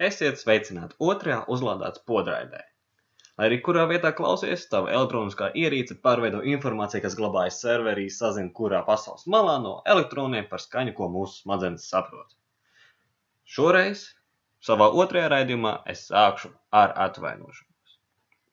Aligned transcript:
Esiet 0.00 0.38
sveicināti 0.40 0.96
otrajā 0.98 1.42
uzlādētas 1.54 2.02
podraidē. 2.10 2.62
Lai 3.38 3.46
arī 3.48 3.58
kurā 3.66 3.84
vietā 3.90 4.10
klausies, 4.16 4.64
tava 4.72 4.90
elektroniskā 4.92 5.50
ierīce 5.62 5.96
pārveido 6.06 6.40
informāciju, 6.54 7.02
kas 7.04 7.16
glabājas 7.18 7.60
serverī, 7.64 8.08
sazina, 8.10 8.50
kurā 8.58 8.80
pasaules 8.88 9.26
malā 9.34 9.58
no 9.62 9.74
elektroniem 9.94 10.48
par 10.50 10.60
skaņu, 10.64 10.94
ko 10.98 11.08
mūsu 11.14 11.42
smadzenes 11.42 11.86
saprot. 11.92 12.34
Šoreiz 13.56 14.04
savā 14.68 14.88
otrajā 15.04 15.30
raidījumā 15.32 15.74
es 15.94 16.06
sākšu 16.10 16.52
ar 16.82 16.94
atvainošanos. 17.06 17.96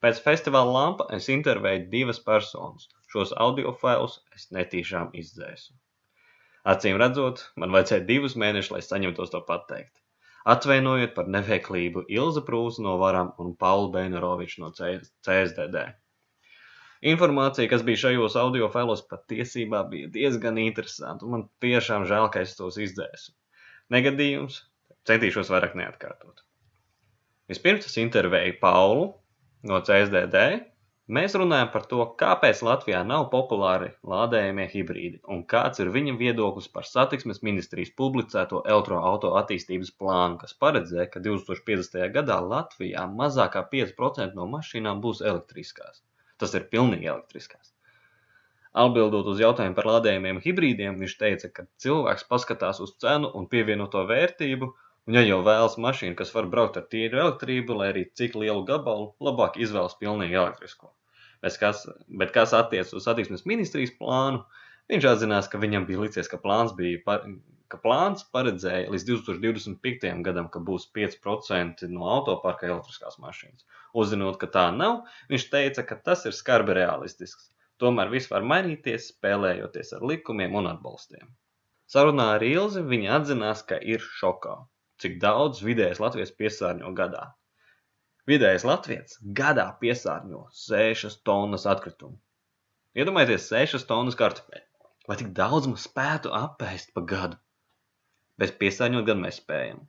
Pēc 0.03 0.23
festivāla 0.25 0.75
lampa 0.75 1.07
es 1.17 1.27
intervēju 1.33 1.87
divas 1.91 2.23
personas. 2.31 2.87
Šos 3.13 3.33
audio 3.45 3.73
failus 3.81 4.19
es 4.35 4.47
netīšām 4.55 5.15
izdzēsu. 5.21 5.73
Acīm 6.73 6.99
redzot, 7.01 7.47
man 7.55 7.73
vajadzēja 7.75 8.05
divus 8.11 8.35
mēnešus, 8.39 8.75
lai 8.75 8.83
saņemtos 8.85 9.33
to 9.33 9.41
pateikt. 9.47 9.95
Atvainojiet 10.47 11.15
par 11.15 11.27
neveiklību 11.27 12.05
Ilza 12.07 12.43
Prūsa 12.47 12.83
no 12.85 12.95
Varam 13.01 13.33
un 13.43 13.55
Paulu 13.59 13.91
Beinoroviču 13.95 14.63
no 14.63 14.71
CSDD. 14.71 15.83
Informācija, 17.11 17.69
kas 17.71 17.83
bija 17.87 18.01
šajos 18.05 18.35
audio 18.39 18.67
failos, 18.71 19.05
patiesībā 19.07 19.85
bija 19.91 20.09
diezgan 20.15 20.57
interesanta, 20.59 21.25
un 21.25 21.35
man 21.35 21.45
tiešām 21.63 22.07
žēl, 22.09 22.27
ka 22.31 22.43
es 22.43 22.57
tos 22.57 22.79
izdzēsu. 22.79 23.31
Negadījums, 23.95 24.61
centīšos 25.07 25.51
vairāk 25.51 25.77
neatkārtot. 25.79 26.43
Vispirms 27.49 27.87
es 27.87 27.95
intervēju 28.01 28.59
Paulu 28.61 29.05
no 29.69 29.79
CSDD, 29.81 30.43
Mēs 31.17 31.33
runājam 31.41 31.69
par 31.73 31.85
to, 31.91 32.03
kāpēc 32.21 32.59
Latvijā 32.65 32.99
nav 33.11 33.23
populāri 33.31 33.87
lādējamie 34.11 34.65
hibrīdi 34.69 35.15
un 35.35 35.39
kāds 35.53 35.81
ir 35.81 35.87
viņa 35.95 36.11
viedoklis 36.19 36.67
par 36.73 36.85
satiksmes 36.85 37.39
ministrijas 37.47 37.89
publicēto 38.01 38.59
elektroauto 38.73 39.31
attīstības 39.39 39.89
plānu, 40.03 40.37
kas 40.43 40.53
paredzēja, 40.65 41.07
ka 41.15 41.21
2050. 41.27 42.05
gadā 42.17 42.37
Latvijā 42.51 43.07
mazākā 43.21 43.63
5% 43.71 44.37
no 44.37 44.45
mašīnām 44.51 45.01
būs 45.05 45.23
elektriskās. 45.31 46.03
Tas 46.37 46.53
ir 46.59 46.67
pilnīgi 46.75 47.09
elektriskās. 47.09 47.73
Atbildot 48.83 49.31
uz 49.33 49.41
jautājumu 49.41 49.79
par 49.81 49.89
lādējumiem 49.89 50.43
hibrīdiem, 50.45 51.01
viņš 51.01 51.17
teica, 51.23 51.51
ka 51.57 51.65
cilvēks 51.87 52.29
paskatās 52.29 52.83
uz 52.85 52.93
cenu 53.01 53.33
un 53.33 53.49
pievienoto 53.55 54.05
vērtību, 54.13 54.69
un 55.09 55.17
ja 55.17 55.25
jau 55.25 55.41
vēlas 55.49 55.81
mašīnu, 55.87 56.19
kas 56.21 56.37
var 56.37 56.53
braukt 56.53 56.77
ar 56.77 56.85
tīru 56.93 57.25
elektrību, 57.25 57.81
lai 57.81 57.89
arī 57.95 58.05
cik 58.21 58.37
lielu 58.45 58.61
gabalu, 58.69 59.15
labāk 59.31 59.57
izvēlas 59.57 59.97
pilnīgi 59.97 60.37
elektrisko. 60.37 60.93
Kas, 61.39 61.85
bet 62.21 62.33
kas 62.35 62.53
attiecas 62.57 62.91
uz 62.97 63.05
satiksmes 63.07 63.45
ministrijas 63.47 63.93
plānu, 63.99 64.41
viņš 64.91 65.05
atzinās, 65.13 65.47
ka 65.51 65.61
viņam 65.61 65.85
bija 65.87 66.01
licies, 66.03 66.27
ka 66.31 66.39
plāns, 66.41 66.73
bija, 66.75 66.99
par, 67.05 67.23
ka 67.71 67.79
plāns 67.83 68.25
paredzēja 68.33 68.89
līdz 68.91 69.05
2025. 69.11 70.09
gadam, 70.25 70.49
ka 70.51 70.59
būs 70.69 70.89
5% 70.97 71.87
no 71.93 72.09
autoparka 72.15 72.67
elektriskās 72.67 73.19
mašīnas. 73.23 73.67
Uzzinot, 74.03 74.39
ka 74.41 74.49
tā 74.55 74.65
nav, 74.75 75.05
viņš 75.31 75.47
teica, 75.53 75.85
ka 75.87 75.99
tas 76.09 76.25
ir 76.27 76.35
skarbi 76.35 76.75
realistisks. 76.79 77.51
Tomēr 77.79 78.11
viss 78.11 78.31
var 78.31 78.43
mainīties, 78.43 79.13
spēlējoties 79.13 79.93
ar 79.95 80.03
likumiem 80.11 80.57
un 80.59 80.67
atbalstiem. 80.73 81.29
Sarunā 81.89 82.25
ar 82.35 82.43
Ilzi 82.45 82.83
viņa 82.85 83.13
atzinās, 83.21 83.63
ka 83.69 83.79
ir 83.93 84.03
šokā, 84.19 84.57
cik 85.01 85.15
daudz 85.23 85.63
vidējais 85.65 86.01
Latvijas 86.03 86.35
piesārņo 86.41 86.91
gadā. 86.97 87.29
Vidējais 88.29 88.65
latviečs 88.67 89.19
gadā 89.37 89.63
piesārņo 89.81 90.39
6 90.61 91.21
tonnas 91.25 91.63
atkritumu. 91.71 92.19
Iedomājieties, 92.99 93.47
6 93.53 93.87
tonnas 93.89 94.17
kartupeļu. 94.19 94.65
Vai 95.09 95.15
tik 95.21 95.31
daudz 95.39 95.69
mums 95.69 95.85
spētu 95.87 96.29
apēst 96.39 96.91
pa 96.93 97.01
gadu? 97.11 97.39
Bez 98.37 98.53
piesārņot 98.59 99.07
gan 99.07 99.23
mēs 99.23 99.39
spējam. 99.41 99.79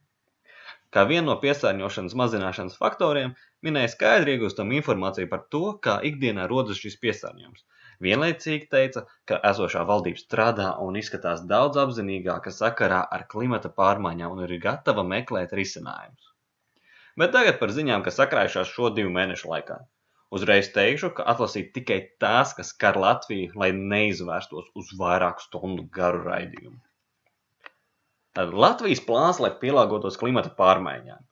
Kā 0.96 1.04
vienu 1.10 1.26
no 1.28 1.34
piesārņošanas 1.42 2.16
mazināšanas 2.22 2.78
faktoriem 2.80 3.34
minēja 3.66 3.92
skaidri 3.92 4.38
iegūstam 4.38 4.72
informāciju 4.78 5.28
par 5.34 5.44
to, 5.54 5.62
kā 5.88 5.98
ikdienā 6.12 6.48
rodas 6.54 6.80
šis 6.80 6.96
piesārņojums. 7.04 7.66
Vienlaicīgi 8.06 8.70
teica, 8.72 9.04
ka 9.28 9.42
esošā 9.52 9.84
valdība 9.92 10.24
strādā 10.24 10.72
un 10.86 10.96
izskatās 11.02 11.44
daudz 11.52 11.82
apzinīgāka 11.84 12.56
sakarā 12.62 13.04
ar 13.18 13.28
klimata 13.34 13.68
pārmaiņām 13.82 14.38
un 14.38 14.44
ir 14.48 14.56
gatava 14.64 15.04
meklēt 15.14 15.52
risinājumus. 15.60 16.29
Bet 17.20 17.32
tagad 17.36 17.58
par 17.60 17.72
ziņām, 17.76 18.04
kas 18.06 18.18
sakrājušās 18.20 18.70
šo 18.74 18.90
divu 18.96 19.10
mēnešu 19.14 19.50
laikā. 19.50 19.80
Uzreiz 20.36 20.68
teikšu, 20.74 21.10
ka 21.16 21.24
atlasīt 21.32 21.72
tikai 21.74 21.98
tās, 22.22 22.52
kas 22.58 22.70
skar 22.74 22.98
Latviju, 23.02 23.50
lai 23.58 23.72
neizvērstos 23.76 24.68
uz 24.78 24.92
vairāku 25.00 25.42
stundu 25.42 25.88
garu 25.96 26.22
raidījumu. 26.28 26.78
Tad 28.38 28.54
Latvijas 28.54 29.02
plāns, 29.02 29.40
lai 29.42 29.50
pielāgotos 29.62 30.18
klimata 30.20 30.52
pārmaiņām. 30.60 31.24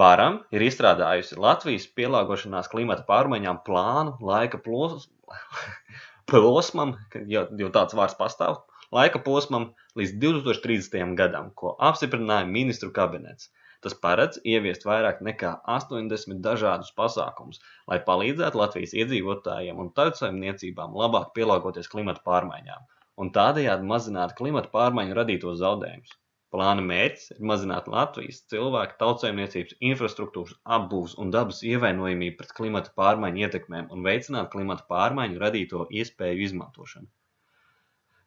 Varam 0.00 0.40
ir 0.50 0.64
izstrādājusi 0.66 1.38
Latvijas 1.38 1.86
pielāgošanās 1.98 2.66
klimata 2.72 3.06
pārmaiņām 3.06 3.62
plānu 3.68 4.16
laika 4.30 4.58
plos... 4.64 5.06
posmam, 6.32 6.96
jo, 7.30 7.44
jo 7.60 7.70
tāds 7.74 7.94
vārds 7.94 8.18
pastāv, 8.18 8.64
laika 8.90 9.20
posmam 9.22 9.68
līdz 9.98 10.16
2030. 10.24 11.14
gadam, 11.18 11.52
ko 11.54 11.76
apstiprināja 11.78 12.50
ministru 12.50 12.90
kabinets. 12.90 13.52
Tas 13.86 13.94
paredz 14.02 14.40
ieviest 14.42 14.82
vairāk 14.88 15.20
nekā 15.22 15.52
80 15.72 16.40
dažādus 16.42 16.88
pasākumus, 17.00 17.60
lai 17.92 18.00
palīdzētu 18.08 18.58
Latvijas 18.58 18.94
iedzīvotājiem 18.98 19.78
un 19.84 19.92
tautsaimniecībām 20.00 20.96
labāk 21.02 21.28
pielāgoties 21.36 21.92
klimata 21.92 22.24
pārmaiņām 22.26 22.88
un 23.22 23.30
tādējādi 23.36 23.86
mazināt 23.90 24.34
klimata 24.40 24.72
pārmaiņu 24.72 25.14
radītos 25.18 25.60
zaudējumus. 25.60 26.16
Plāna 26.54 26.82
mērķis 26.88 27.30
ir 27.36 27.44
mazināt 27.50 27.86
Latvijas 27.92 28.40
cilvēku 28.50 28.98
tautsaimniecības 29.04 29.78
infrastruktūras 29.92 30.58
apbūves 30.78 31.14
un 31.22 31.30
dabas 31.36 31.62
ievainojamību 31.70 32.40
pret 32.40 32.52
klimata 32.58 32.92
pārmaiņu 33.00 33.44
ietekmēm 33.46 33.88
un 33.94 34.04
veicināt 34.08 34.50
klimata 34.56 34.86
pārmaiņu 34.90 35.42
radīto 35.42 35.86
iespēju 36.00 36.46
izmantošanu. 36.48 37.06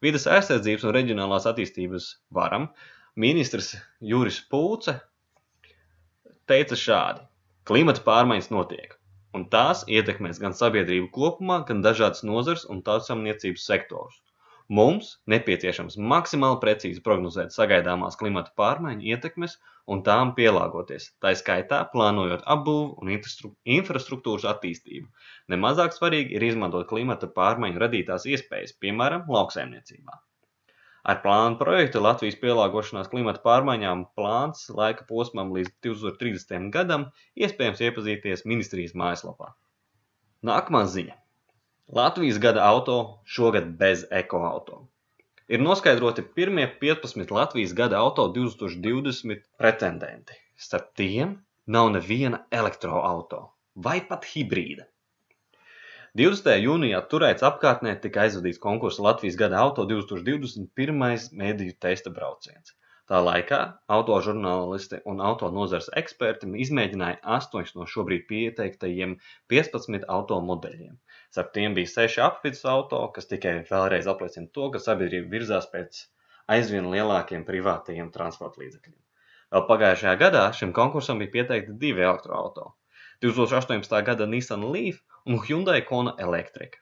Vides 0.08 0.30
aizsardzības 0.38 0.88
un 0.88 0.96
reģionālās 0.96 1.52
attīstības 1.52 2.10
varam 2.40 2.72
ministrs 3.20 3.74
Juris 4.14 4.40
Pūce 4.52 4.96
teica 6.50 6.78
šādi: 6.84 7.26
Klimata 7.70 8.02
pārmaiņas 8.06 8.50
notiek, 8.54 8.96
un 9.38 9.46
tās 9.54 9.84
ietekmēs 9.98 10.42
gan 10.44 10.56
sabiedrību 10.58 11.12
kopumā, 11.18 11.60
gan 11.68 11.84
dažādas 11.86 12.26
nozars 12.30 12.66
un 12.74 12.82
tautsamniecības 12.88 13.66
sektorus. 13.72 14.18
Mums 14.78 15.08
nepieciešams 15.34 15.96
maksimāli 16.12 16.60
precīzi 16.64 17.02
prognozēt 17.06 17.54
sagaidāmās 17.56 18.18
klimata 18.22 18.54
pārmaiņu 18.62 19.08
ietekmes 19.14 19.56
un 19.96 20.04
tām 20.06 20.36
pielāgoties, 20.38 21.08
tā 21.26 21.34
skaitā 21.40 21.80
plānojot 21.94 22.46
apbūvu 22.56 23.02
un 23.02 23.14
infrastruktūras 23.80 24.46
attīstību. 24.52 25.10
Nemazāk 25.54 25.98
svarīgi 25.98 26.38
ir 26.38 26.46
izmantot 26.52 26.86
klimata 26.94 27.30
pārmaiņu 27.40 27.86
radītās 27.86 28.30
iespējas, 28.30 28.78
piemēram, 28.86 29.26
lauksaimniecībā. 29.38 30.22
Ar 31.10 31.18
plānu 31.24 31.58
projektu 31.58 32.02
Latvijas 32.06 32.36
pielāgošanās 32.42 33.08
klimata 33.10 33.40
pārmaiņām 33.46 34.02
plāns 34.20 34.68
laika 34.80 35.06
posmam 35.10 35.54
līdz 35.56 35.72
2030. 35.86 36.68
gadam 36.76 37.06
iespējams 37.46 37.82
iepazīties 37.88 38.46
ministrijas 38.52 38.94
mājaslapā. 39.02 39.48
Nākamā 40.50 40.84
ziņa. 40.96 41.16
Latvijas 42.00 42.38
gada 42.44 42.68
auto 42.68 42.98
šogad 43.38 43.72
bez 43.80 44.06
ekoauto. 44.22 44.84
Ir 45.50 45.64
noskaidroti 45.66 46.28
pirmie 46.38 46.68
15 46.84 47.34
Latvijas 47.34 47.74
gada 47.80 47.98
auto 48.04 48.28
2020 48.36 49.42
pretendenti. 49.58 50.38
Starp 50.68 50.94
tiem 51.02 51.34
nav 51.78 51.90
neviena 51.96 52.44
elektroauto 52.62 53.42
vai 53.88 53.98
pat 54.12 54.30
hibrīda. 54.36 54.86
20. 56.18 56.56
jūnijā 56.66 57.00
Turēts 57.06 57.44
apkārtnē 57.46 57.92
tika 58.02 58.24
aizvadīts 58.24 58.58
konkursa 58.62 59.04
Latvijas 59.06 59.36
gada 59.38 59.60
auto 59.62 59.84
2021. 59.86 61.28
mediju 61.38 61.76
testa 61.86 62.10
brauciens. 62.10 62.74
Tā 63.10 63.20
laikā 63.22 63.60
autožurnālisti 63.94 65.04
un 65.06 65.22
auto 65.22 65.52
nozars 65.54 65.92
eksperti 66.02 66.50
izmēģināja 66.66 67.20
8 67.36 67.78
no 67.78 67.86
šobrīd 67.94 68.26
pieteiktajiem 68.32 69.16
15 69.54 70.10
auto 70.16 70.40
modeļiem. 70.50 70.98
Starp 71.30 71.54
tiem 71.54 71.78
bija 71.78 71.94
6 71.94 72.26
apvidus 72.26 72.66
auto, 72.74 73.04
kas 73.14 73.30
tikai 73.30 73.56
vēlreiz 73.70 74.10
apliecina 74.10 74.50
to, 74.54 74.72
ka 74.74 74.82
sabiedrība 74.82 75.30
virzās 75.38 75.70
pēc 75.70 76.04
aizvien 76.58 76.90
lielākiem 76.90 77.46
privātajiem 77.46 78.10
transporta 78.18 78.66
līdzekļiem. 78.66 79.02
Vēl 79.54 79.70
pagājušajā 79.70 80.18
gadā 80.26 80.48
šim 80.58 80.74
konkursam 80.74 81.22
bija 81.22 81.38
pieteikti 81.38 81.78
divi 81.86 82.06
elektroautori. 82.06 82.79
2018. 83.22 84.04
gada 84.08 84.26
Nissan 84.26 84.62
Leaf 84.72 85.02
un 85.26 85.40
Hyundai 85.44 85.82
Kona 85.84 86.14
Electric. 86.24 86.78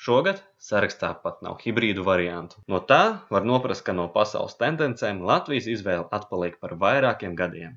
Šogad 0.00 0.38
sarakstā 0.56 1.10
pat 1.20 1.42
nav 1.44 1.58
hibrīdu 1.60 2.04
variantu. 2.04 2.62
No 2.64 2.80
tā 2.80 3.18
var 3.28 3.44
noprast, 3.44 3.84
ka 3.84 3.92
no 3.92 4.06
pasaules 4.14 4.56
tendencēm 4.56 5.20
Latvijas 5.20 5.68
izvēle 5.68 6.06
atpaliek 6.18 6.56
par 6.64 6.72
vairākiem 6.80 7.36
gadiem. 7.36 7.74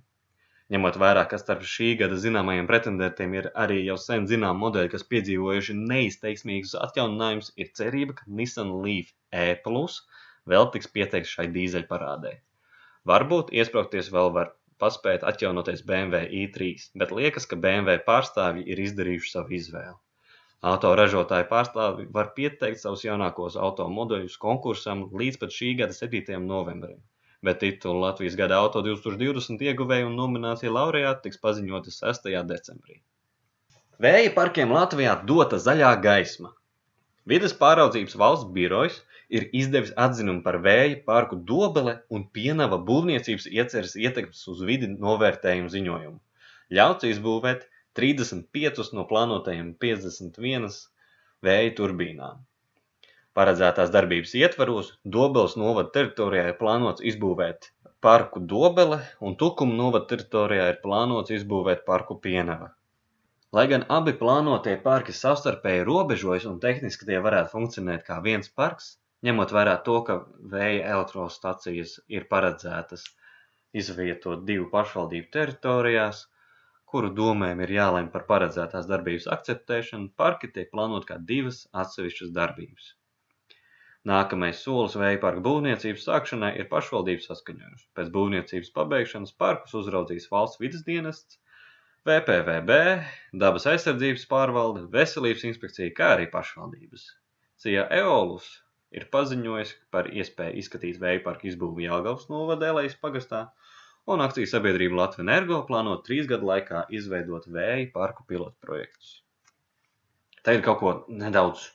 Ņemot 0.72 1.00
vērā, 1.02 1.26
ka 1.28 1.42
starp 1.42 1.68
šī 1.68 1.90
gada 2.00 2.16
zināmajiem 2.24 2.70
pretendentiem 2.72 3.36
ir 3.36 3.52
arī 3.66 3.82
jau 3.84 3.98
sen 4.00 4.30
zinām 4.32 4.64
modeļi, 4.64 4.94
kas 4.96 5.04
piedzīvojuši 5.12 5.76
neizteiksmīgus 5.82 6.78
atjauninājumus, 6.80 7.52
ir 7.60 7.74
cerība, 7.76 8.16
ka 8.22 8.30
Nissan 8.40 8.72
Leaf 8.80 9.12
E 9.36 9.58
plus 9.66 10.06
vēl 10.48 10.72
tiks 10.72 10.88
pieteikts 10.96 11.36
šai 11.36 11.50
dīzeļparādē. 11.52 12.38
Varbūt 13.12 13.52
iesprāgties 13.60 14.08
vēl 14.16 14.32
var 14.40 14.56
paspēt 14.82 15.26
atjaunoties 15.32 15.84
BMW 15.88 16.28
i3, 16.44 16.92
bet 17.02 17.12
liekas, 17.16 17.48
ka 17.50 17.60
BMW 17.66 18.00
pārstāvji 18.06 18.66
ir 18.72 18.82
izdarījuši 18.86 19.34
savu 19.34 19.58
izvēli. 19.58 19.98
Autoražotāju 20.70 21.48
pārstāvji 21.52 22.10
var 22.16 22.34
pieteikt 22.36 22.82
savus 22.82 23.06
jaunākos 23.06 23.56
automodeļus 23.56 24.36
konkursam 24.42 25.06
līdz 25.22 25.40
pat 25.44 25.56
šī 25.56 25.70
gada 25.82 25.96
7. 25.96 26.36
novembrim, 26.44 26.98
bet 27.44 27.62
titulu 27.64 28.04
Latvijas 28.04 28.36
gada 28.40 28.58
auto 28.60 28.84
2020 28.84 29.64
ieguvēju 29.72 30.10
un 30.10 30.18
nominācija 30.20 30.74
laureāti 30.76 31.30
tiks 31.30 31.40
paziņoti 31.46 31.96
6. 31.96 32.28
decembrī. 32.52 33.00
Vēja 34.04 34.34
parkiem 34.36 34.72
Latvijā 34.76 35.16
dota 35.28 35.60
zaļā 35.60 35.94
gaisma. 36.04 36.52
Vides 37.28 37.56
pāraudzības 37.56 38.16
valsts 38.20 38.52
birojs 38.56 39.00
ir 39.30 39.46
izdevis 39.62 39.92
atzinumu 40.06 40.42
par 40.46 40.58
vēja 40.66 41.00
parku 41.06 41.38
Dobele 41.52 41.96
un 42.18 42.26
Pienava 42.38 42.80
būvniecības 42.90 43.48
ieceres 43.52 43.96
ietekmes 43.96 44.42
uz 44.54 44.64
vidi 44.70 44.90
novērtējumu 44.94 45.70
ziņojumu. 45.74 46.20
Ļauts 46.78 47.10
izbūvēt 47.10 47.66
35 48.00 48.94
no 48.98 49.06
plānotajiem 49.10 49.74
51 49.86 50.70
vēja 51.46 51.76
turbīnām. 51.80 52.46
Paredzētās 53.38 53.92
darbības 53.94 54.34
ietvaros 54.40 54.90
Dobeles 55.16 55.56
novada 55.62 55.94
teritorijā 55.98 56.50
ir 56.52 56.58
plānots 56.62 57.06
izbūvēt 57.12 57.70
parku 58.02 58.42
Dobele 58.54 59.00
un 59.22 59.38
Tukuma 59.40 59.78
novada 59.78 60.10
teritorijā 60.12 60.66
ir 60.74 60.82
plānots 60.84 61.34
izbūvēt 61.38 61.86
parku 61.88 62.18
Pienava. 62.26 62.74
Lai 63.58 63.66
gan 63.70 63.86
abi 63.98 64.14
plānotie 64.18 64.76
parki 64.82 65.14
savstarpēji 65.20 65.86
robežojas 65.88 66.50
un 66.50 66.60
tehniski 66.66 67.08
tie 67.10 67.22
varētu 67.28 67.54
funkcionēt 67.56 68.04
kā 68.10 68.20
viens 68.26 68.52
parks, 68.62 68.92
ņemot 69.28 69.54
vērā 69.56 69.78
to, 69.86 69.96
ka 70.08 70.18
vēja 70.54 70.92
elektrostacijas 70.96 71.98
ir 72.18 72.28
paredzētas 72.34 73.06
izvietot 73.82 74.46
divu 74.50 74.70
pašvaldību 74.74 75.32
teritorijās, 75.34 76.22
kuru 76.90 77.12
domēm 77.18 77.60
ir 77.66 77.74
jālem 77.76 78.08
par 78.14 78.24
paredzētās 78.30 78.88
darbības 78.90 79.28
akceptēšanu, 79.36 80.14
parki 80.18 80.50
tiek 80.54 80.72
plānot 80.72 81.06
kā 81.10 81.20
divas 81.32 81.66
atsevišķas 81.84 82.32
darbības. 82.38 82.94
Nākamais 84.10 84.62
solis 84.64 84.96
vēja 84.98 85.20
parka 85.22 85.44
būvniecības 85.46 86.08
sākšanai 86.08 86.54
ir 86.62 86.70
pašvaldības 86.72 87.28
saskaņojums. 87.30 87.84
Pēc 88.00 88.10
būvniecības 88.16 88.72
pabeigšanas 88.78 89.36
parkus 89.44 89.76
uzraudzīs 89.76 90.30
valsts 90.32 90.62
vidas 90.64 90.86
dienests, 90.88 91.38
VPVB, 92.08 92.78
dabas 93.44 93.68
aizsardzības 93.70 94.24
pārvalde, 94.32 94.86
veselības 94.94 95.44
inspekcija, 95.52 95.92
kā 95.98 96.14
arī 96.16 96.30
pašvaldības. 96.32 97.04
Cija 97.60 97.84
Eolus 98.00 98.48
ir 98.96 99.06
paziņojis 99.14 99.74
par 99.94 100.10
iespēju 100.12 100.62
izskatīt 100.62 101.00
vēja 101.02 101.24
parka 101.26 101.48
izbūvi 101.50 101.86
Jelgavas 101.86 102.30
novada 102.32 102.70
Elejas 102.74 102.98
pagastā, 103.04 103.42
un 104.10 104.24
akciju 104.26 104.50
sabiedrība 104.50 105.04
Latvija 105.04 105.26
Energo 105.28 105.62
plāno 105.68 105.96
trīs 106.06 106.30
gadu 106.30 106.50
laikā 106.50 106.86
izveidot 107.00 107.46
vēja 107.58 107.90
parku 107.94 108.26
pilotu 108.30 108.58
projektus. 108.66 109.20
Tagad 110.44 110.64
kaut 110.66 110.80
ko 110.82 110.94
nedaudz 111.22 111.68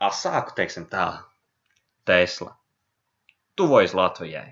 asāku, 0.00 0.54
teiksim 0.56 0.86
tā, 0.92 1.06
Tesla. 2.08 2.54
Tuvojas 3.56 3.94
Latvijai. 3.96 4.48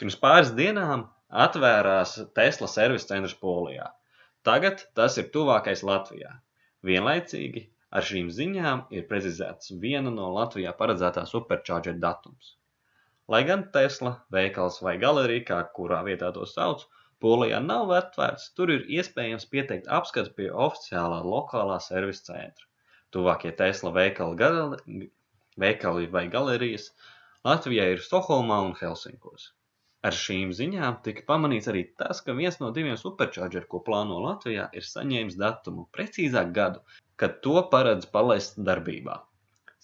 Pirms 0.00 0.16
pāris 0.18 0.52
dienām 0.56 1.04
atvērās 1.44 2.16
Tesla 2.34 2.68
servis 2.70 3.06
centrs 3.08 3.34
Polijā. 3.38 3.90
Tagad 4.46 4.86
tas 4.96 5.18
ir 5.20 5.28
tuvākais 5.34 5.82
Latvijā. 5.86 6.32
Vienlaicīgi 6.86 7.66
Ar 7.98 8.06
šīm 8.06 8.30
ziņām 8.34 8.86
ir 8.94 9.06
precizēts 9.10 9.72
viena 9.84 10.10
no 10.14 10.28
Latvijā 10.36 10.72
paredzētā 10.80 11.24
supercharger 11.26 11.96
datums. 12.04 12.54
Lai 13.30 13.40
gan 13.48 13.64
Tesla, 13.74 14.12
veikals 14.36 14.80
vai 14.86 14.96
galerija, 15.04 15.46
kā 15.52 15.58
kurā 15.76 16.00
vietā 16.06 16.30
to 16.36 16.46
sauc, 16.52 16.86
Polijā 17.24 17.58
nav 17.62 17.90
atvērts, 17.92 18.46
tur 18.56 18.70
ir 18.74 18.86
iespējams 18.98 19.44
pieteikt 19.54 19.90
apskatu 19.96 20.32
pie 20.38 20.46
oficiālā 20.66 21.18
lokālā 21.32 21.76
servisa 21.86 22.30
centra. 22.30 22.68
Tuvākie 23.12 23.52
Tesla 23.58 23.92
veikali, 23.96 24.38
gal, 24.40 24.76
veikali 25.64 26.08
vai 26.14 26.22
galerijas 26.32 26.86
Latvijā 27.50 27.90
ir 27.92 28.00
Stokholmā 28.06 28.62
un 28.68 28.72
Helsinkos. 28.78 29.50
Ar 30.08 30.16
šīm 30.16 30.54
ziņām 30.56 31.02
tika 31.04 31.26
pamanīts 31.28 31.68
arī 31.74 31.84
tas, 32.02 32.22
ka 32.24 32.32
viens 32.38 32.56
no 32.62 32.70
diviem 32.78 32.96
supercharger, 33.02 33.66
ko 33.68 33.82
plāno 33.84 34.22
Latvijā, 34.24 34.70
ir 34.80 34.86
saņēmis 34.88 35.36
datumu, 35.42 35.84
precīzāk 35.96 36.54
gadu, 36.56 36.80
kad 37.20 37.40
to 37.44 37.60
paredz 37.72 38.06
palaist 38.14 38.56
darbībā. 38.68 39.18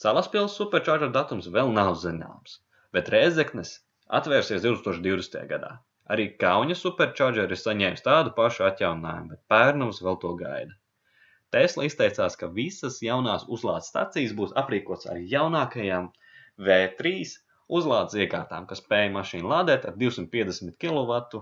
Salaspils 0.02 0.56
supercharger 0.60 1.12
datums 1.12 1.50
vēl 1.52 1.70
nav 1.76 1.94
zināms, 2.00 2.60
bet 2.96 3.12
Rēzeknes 3.12 3.74
atvērsies 4.18 4.64
2020. 4.64 5.44
gadā. 5.52 5.76
Arī 6.14 6.26
Kauņa 6.40 6.76
supercharger 6.78 7.50
ir 7.50 7.60
saņēmis 7.60 8.04
tādu 8.06 8.32
pašu 8.36 8.66
atjauninājumu, 8.68 9.32
bet 9.34 9.40
Pērnums 9.52 10.02
vēl 10.06 10.18
to 10.22 10.34
gaida. 10.42 10.76
Tesla 11.54 11.86
izteicās, 11.88 12.36
ka 12.38 12.50
visas 12.58 13.00
jaunās 13.02 13.46
uzlādes 13.56 13.88
stacijas 13.92 14.34
būs 14.38 14.54
aprīkots 14.62 15.08
ar 15.12 15.18
jaunākajām 15.32 16.08
V3 16.68 17.12
uzlādes 17.78 18.18
iekārtām, 18.22 18.66
kas 18.70 18.82
spēja 18.82 19.12
mašīnu 19.14 19.50
lādēt 19.52 19.86
ar 19.90 19.96
250 20.02 20.76
kW, 20.82 21.40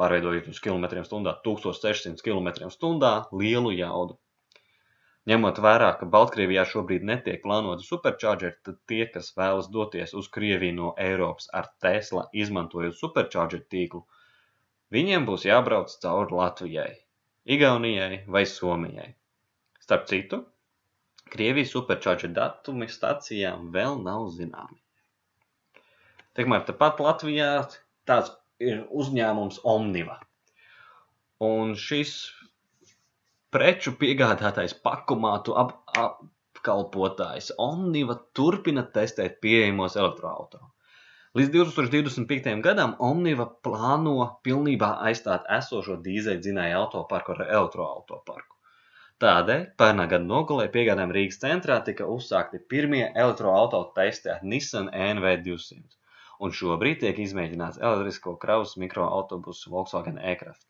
pārveidojot 0.00 0.50
uz 0.52 0.60
km 0.64 1.04
stundā 1.06 1.36
1600 1.46 2.24
km 2.26 2.70
stundā 2.74 3.14
lielu 3.42 3.74
jaudu. 3.78 4.18
Ņemot 5.28 5.58
vērā, 5.60 5.88
ka 6.00 6.06
Baltkrievijā 6.12 6.62
šobrīd 6.68 7.02
netiek 7.08 7.42
plānoti 7.42 7.84
superchargeri, 7.84 8.56
tad 8.64 8.78
tie, 8.88 9.02
kas 9.14 9.34
vēlas 9.36 9.68
doties 9.74 10.14
uz 10.16 10.30
Krieviju 10.36 10.76
no 10.78 10.92
Eiropas 11.06 11.50
ar 11.60 11.68
Tesla, 11.84 12.22
izmantojot 12.44 12.96
superchargeru 12.96 13.66
tīklu, 13.74 14.00
viņiem 14.96 15.26
būs 15.28 15.44
jābrauc 15.44 15.92
cauri 16.04 16.38
Latvijai, 16.38 16.94
Igaunijai 17.44 18.22
vai 18.36 18.46
Somijai. 18.48 19.10
Starp 19.84 20.08
citu, 20.08 20.40
Krievijas 21.30 21.76
superchargeru 21.76 22.32
datumi 22.40 22.88
stacijām 22.88 23.68
vēl 23.76 24.00
nav 24.06 24.30
zināmi. 24.38 24.80
Tikmēr 26.38 26.64
tepat 26.64 27.04
Latvijā 27.04 27.52
tāds 28.08 28.32
ir 28.62 28.86
uzņēmums 29.02 29.60
Omniva. 29.68 30.16
Un 31.44 31.76
šis 31.76 32.16
preču 33.54 33.92
piegādātājs 34.00 34.76
pakomātu 34.84 35.56
ap, 35.58 35.76
apkalpotājs 36.60 37.54
Omniva 37.64 38.18
turpina 38.36 38.82
testēt 38.96 39.40
pieejamos 39.44 39.96
elektroautorus. 39.96 40.68
Līdz 41.38 41.52
2025. 41.54 42.56
gadam 42.66 42.96
Omniva 43.06 43.46
plāno 43.66 44.14
pilnībā 44.46 44.88
aizstāt 45.08 45.46
esošo 45.56 45.96
dīzeļdzinēju 46.06 46.78
autoparku 46.80 47.36
ar 47.36 47.44
elektroautoparku. 47.46 48.56
Tādēļ 49.24 49.62
pērnā 49.80 50.06
gada 50.10 50.26
nogalē 50.26 50.66
piegādājuma 50.74 51.16
Rīgas 51.16 51.40
centrā 51.44 51.78
tika 51.86 52.08
uzsākti 52.16 52.60
pirmie 52.74 53.04
elektroauto 53.24 53.84
testi 53.96 54.32
ar 54.34 54.42
Nissan 54.42 54.90
NV200, 54.90 55.96
un 56.44 56.56
šobrīd 56.60 57.00
tiek 57.04 57.22
izmēģināts 57.24 57.80
elektrisko 57.80 58.34
kravas 58.44 58.76
mikroautobusu 58.84 59.72
Volkswagen 59.76 60.18
e-Kraft. 60.32 60.66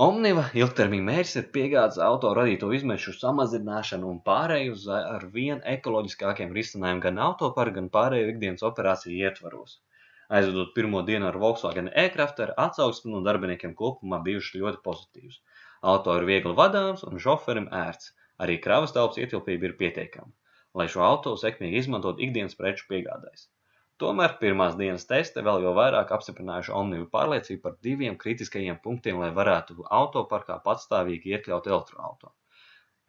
Omniva 0.00 0.42
ilgtermiņa 0.56 1.04
mērķis 1.06 1.38
ir 1.38 1.48
piegādes 1.54 1.98
auto 2.04 2.28
radīto 2.36 2.70
izmešu 2.76 3.12
samazināšanu 3.16 4.06
un 4.10 4.20
pārēju 4.28 4.76
uz 4.76 4.86
ar 4.92 5.26
vien 5.34 5.58
ekoloģiskākiem 5.72 6.54
risinājumiem 6.58 7.02
gan 7.06 7.20
autoparka, 7.24 7.74
gan 7.74 7.90
pārējo 7.96 8.30
ikdienas 8.30 8.64
operāciju 8.68 9.18
ietvaros. 9.26 9.74
Aizvedot 10.38 10.72
pirmo 10.78 11.02
dienu 11.10 11.28
ar 11.28 11.36
Volkswagen 11.42 11.92
e-Crafter, 12.04 12.54
atsauksme 12.64 13.12
no 13.12 13.20
darbiniekiem 13.26 13.74
kopumā 13.82 14.22
bijušas 14.30 14.62
ļoti 14.62 14.82
pozitīvas. 14.88 15.40
Auto 15.92 16.16
ir 16.16 16.24
viegli 16.30 16.56
vadāms 16.62 17.04
un 17.10 17.20
šoferim 17.26 17.68
ērts, 17.84 18.14
arī 18.46 18.56
kravas 18.68 18.96
telpas 18.96 19.20
ietilpība 19.20 19.68
ir 19.68 19.80
pietiekama, 19.82 20.32
lai 20.80 20.88
šo 20.94 21.04
auto 21.04 21.36
sekmīgi 21.44 21.84
izmantot 21.84 22.24
ikdienas 22.28 22.56
preču 22.62 22.88
piegādēs. 22.94 23.50
Tomēr 24.00 24.36
pirmās 24.40 24.76
dienas 24.78 25.04
testi 25.06 25.42
vēl 25.44 25.62
jau 25.66 25.72
vairāk 25.76 26.12
apstiprinājuši 26.16 26.72
Omnivu 26.74 27.08
pārliecību 27.12 27.60
par 27.64 27.74
diviem 27.86 28.16
kritiskajiem 28.18 28.78
punktiem, 28.84 29.18
lai 29.22 29.30
varētu 29.36 29.84
autoparkā 29.98 30.56
patstāvīgi 30.64 31.34
iekļaut 31.36 31.68
elektroauto. 31.70 32.32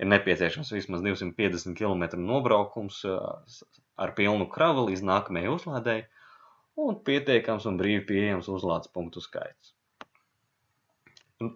Ir 0.02 0.10
nepieciešams 0.10 0.74
vismaz 0.74 1.04
250 1.06 1.78
km 1.78 2.20
nobraukums 2.20 3.04
eh, 3.08 3.56
ar 3.96 4.14
pilnu 4.18 4.50
kravu 4.52 4.88
līdz 4.90 5.06
nākamajai 5.10 5.54
uzlādēji 5.54 6.06
un 6.84 7.00
pietiekams 7.08 7.68
un 7.70 7.78
brīvi 7.80 8.04
pieejams 8.10 8.50
uzlādes 8.50 8.92
punktu 8.94 9.22
skaits. 9.24 9.74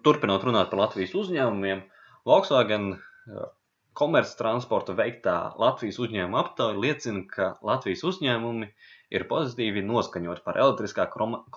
Turpinot 0.04 0.44
runāt 0.44 0.70
par 0.70 0.82
Latvijas 0.84 1.14
uzņēmumiem, 1.18 1.82
Volkswagen 2.28 2.92
eh, 2.94 3.48
komerctransporta 3.98 4.94
veiktā 4.98 5.36
Latvijas 5.62 5.98
uzņēmuma 6.04 6.42
aptauja 6.44 6.78
liecina, 6.84 7.24
ka 7.32 7.50
Latvijas 7.66 8.04
uzņēmumi 8.10 8.68
ir 9.18 9.26
pozitīvi 9.30 9.82
noskaņoti 9.88 10.44
par 10.46 10.60
elektriskā 10.64 11.08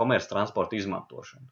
komerctransporta 0.02 0.80
izmantošanu. 0.80 1.48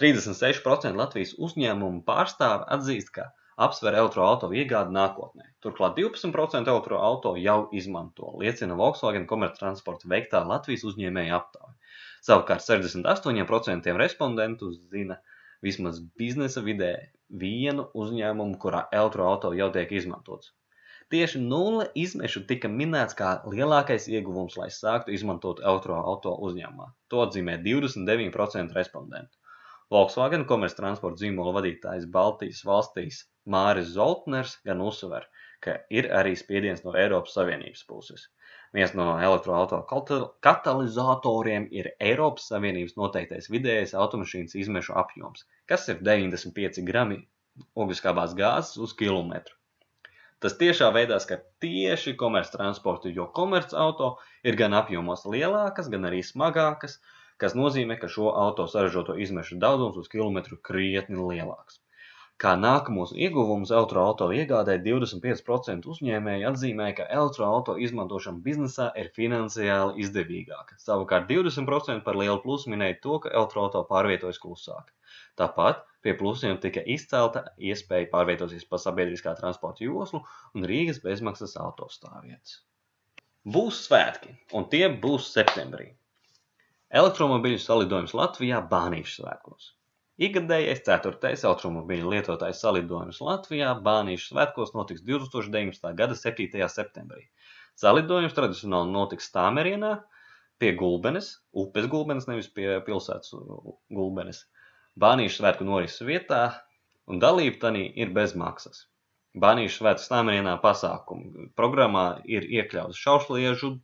36% 0.00 0.96
Latvijas 0.96 1.34
uzņēmumu 1.48 2.04
pārstāvi 2.06 2.68
atzīst, 2.76 3.10
ka 3.16 3.30
apsver 3.60 3.96
elektroautorātu 4.00 4.56
iegādi 4.56 4.94
nākotnē. 4.96 5.48
Turklāt 5.64 5.98
12% 5.98 6.70
elektroautorātu 6.72 7.34
jau 7.42 7.58
izmanto, 7.76 8.30
liecina 8.40 8.76
Volkswagen 8.78 9.26
komerctransporta 9.28 10.08
veiktā 10.12 10.44
Latvijas 10.48 10.86
uzņēmēja 10.92 11.40
aptauja. 11.40 11.74
Savukārt 12.24 12.64
68% 12.64 13.96
respondentu 13.98 14.70
zina, 14.92 15.18
vismaz 15.66 16.00
biznesa 16.20 16.62
vidē 16.66 16.92
vienu 17.42 17.86
uzņēmumu, 18.02 18.56
kurā 18.62 18.86
elektroauto 19.00 19.52
jau 19.58 19.68
tiek 19.74 19.92
izmantots. 20.00 20.54
Tieši 21.10 21.40
nulle 21.42 21.88
izmešu 21.98 22.44
tika 22.50 22.68
minēts 22.70 23.16
kā 23.18 23.30
lielākais 23.52 24.06
ieguvums, 24.12 24.56
lai 24.60 24.68
sāktu 24.74 25.14
izmantot 25.16 25.62
elektroauto 25.64 26.36
uzņēmumā. 26.48 26.86
To 27.10 27.24
atzīmē 27.24 27.56
29% 27.64 28.76
respondentu. 28.78 29.34
Volkswagen 29.90 30.44
komerctransporta 30.46 31.24
zīmola 31.24 31.56
vadītājs 31.56 32.06
Baltijas 32.14 32.62
valstīs 32.68 33.24
Māris 33.54 33.90
Zoltners 33.96 34.52
gan 34.68 34.84
uzsver, 34.86 35.26
ka 35.66 35.80
ir 35.90 36.12
arī 36.20 36.36
spiediens 36.38 36.84
no 36.86 36.94
Eiropas 36.94 37.34
Savienības 37.34 37.82
puses. 37.90 38.28
Viens 38.76 38.92
no 38.94 39.04
elektroauto 39.18 39.80
katalizatoriem 40.46 41.64
ir 41.74 41.88
Eiropas 42.08 42.44
Savienības 42.52 42.94
noteiktais 43.00 43.50
vidējais 43.50 43.96
automašīnas 43.98 44.54
izmešu 44.60 44.94
apjoms, 45.00 45.42
kas 45.66 45.88
ir 45.90 45.98
95 46.06 46.84
grami 46.86 47.18
ogliskābās 47.74 48.36
gāzes 48.38 48.78
uz 48.84 48.94
kilometru. 49.00 49.56
Tas 50.40 50.54
tiešā 50.60 50.86
veidā 50.94 51.18
skar 51.20 51.42
tieši 51.64 52.14
komerctransportu, 52.20 53.10
jo 53.16 53.26
komercauto 53.40 54.14
ir 54.46 54.56
gan 54.60 54.76
apjomos 54.78 55.26
lielākas, 55.26 55.90
gan 55.92 56.06
arī 56.08 56.22
smagākas, 56.24 57.00
kas 57.42 57.58
nozīmē, 57.58 57.98
ka 58.00 58.08
šo 58.08 58.30
auto 58.44 58.64
saražoto 58.70 59.18
izmešu 59.26 59.58
daudzums 59.60 59.98
uz 60.00 60.08
kilometru 60.14 60.62
krietni 60.70 61.18
lielāks. 61.18 61.82
Kā 62.40 62.54
nākamos 62.56 63.10
ieguvumus 63.12 63.72
elektroauto 63.74 64.30
iegādē 64.32 64.78
25% 64.84 65.90
uzņēmēji 65.92 66.46
atzīmē, 66.48 66.86
ka 66.96 67.08
elektroauto 67.18 67.74
izmantošana 67.86 68.40
biznesā 68.46 68.86
ir 69.02 69.10
finansiāli 69.18 70.00
izdevīgāka. 70.06 70.78
Savukārt 70.80 71.28
20% 71.28 72.00
par 72.06 72.16
lielu 72.16 72.40
plusu 72.40 72.72
minēja 72.72 72.96
to, 73.04 73.20
ka 73.26 73.34
elektroauto 73.34 73.84
pārvietojas 73.92 74.40
klusāk. 74.40 74.88
Tāpat 75.36 75.84
Pie 76.00 76.14
plusiem 76.16 76.56
tika 76.60 76.80
izcelta 76.94 77.42
iespēja 77.70 78.08
pārvietoties 78.12 78.64
pa 78.68 78.78
sabiedriskā 78.80 79.34
transporta 79.36 79.84
joslu 79.84 80.22
un 80.56 80.64
Rīgas 80.70 81.00
bezmaksas 81.04 81.58
autostāvvietas. 81.60 82.54
Būs 83.56 83.82
svētki, 83.88 84.32
un 84.56 84.68
tie 84.72 84.86
būs 85.02 85.28
septembrī. 85.34 85.90
Elektromobiļu 87.02 87.60
salidojums 87.60 88.16
Latvijā 88.16 88.62
Bānīšu 88.72 89.20
svētkos. 89.20 89.74
Ikgadējais 90.20 90.82
ceturtais 90.84 91.42
elektromobiļu 91.48 92.10
lietotājs 92.12 92.58
salidojums 92.60 93.22
Latvijā 93.24 93.70
Bānīšu 93.86 94.34
svētkos 94.34 94.74
notiks 94.74 95.00
2019. 95.06 95.94
gada 95.96 96.16
7. 96.18 96.66
septembrī. 96.68 97.22
Salidojums 97.80 98.36
tradicionāli 98.36 98.92
notiks 98.92 99.30
Stāmerienā 99.30 99.94
pie 100.60 100.74
Gulbenes, 100.76 101.30
upes 101.56 101.88
Gulbenes, 101.88 102.28
nevis 102.28 102.50
pie 102.52 102.68
pilsētas 102.84 103.32
Gulbenes. 103.96 104.42
Bānīšu 105.00 105.40
svētku 105.40 105.64
norises 105.64 106.04
vietā, 106.04 106.42
un 107.08 107.22
dalība 107.22 107.62
tanī 107.64 107.86
ir 108.04 108.12
bez 108.12 108.36
maksas. 108.36 108.84
Bānīšu 109.40 109.80
svētku 109.80 110.04
stāmerienā 110.04 110.58
pasākumu 110.60 111.48
programmā 111.56 112.06
ir 112.28 112.44
iekļauts 112.44 113.00
šaušliežu, 113.06 113.78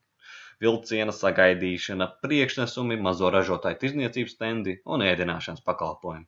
vilciena 0.62 1.12
sagaidīšana, 1.16 2.08
priekšnesumi, 2.24 2.96
mazo 3.08 3.30
ražotāju 3.34 3.80
tirzniecības 3.82 4.34
stendi 4.36 4.76
un 4.96 5.04
ēdināšanas 5.06 5.64
pakalpojumi. 5.66 6.26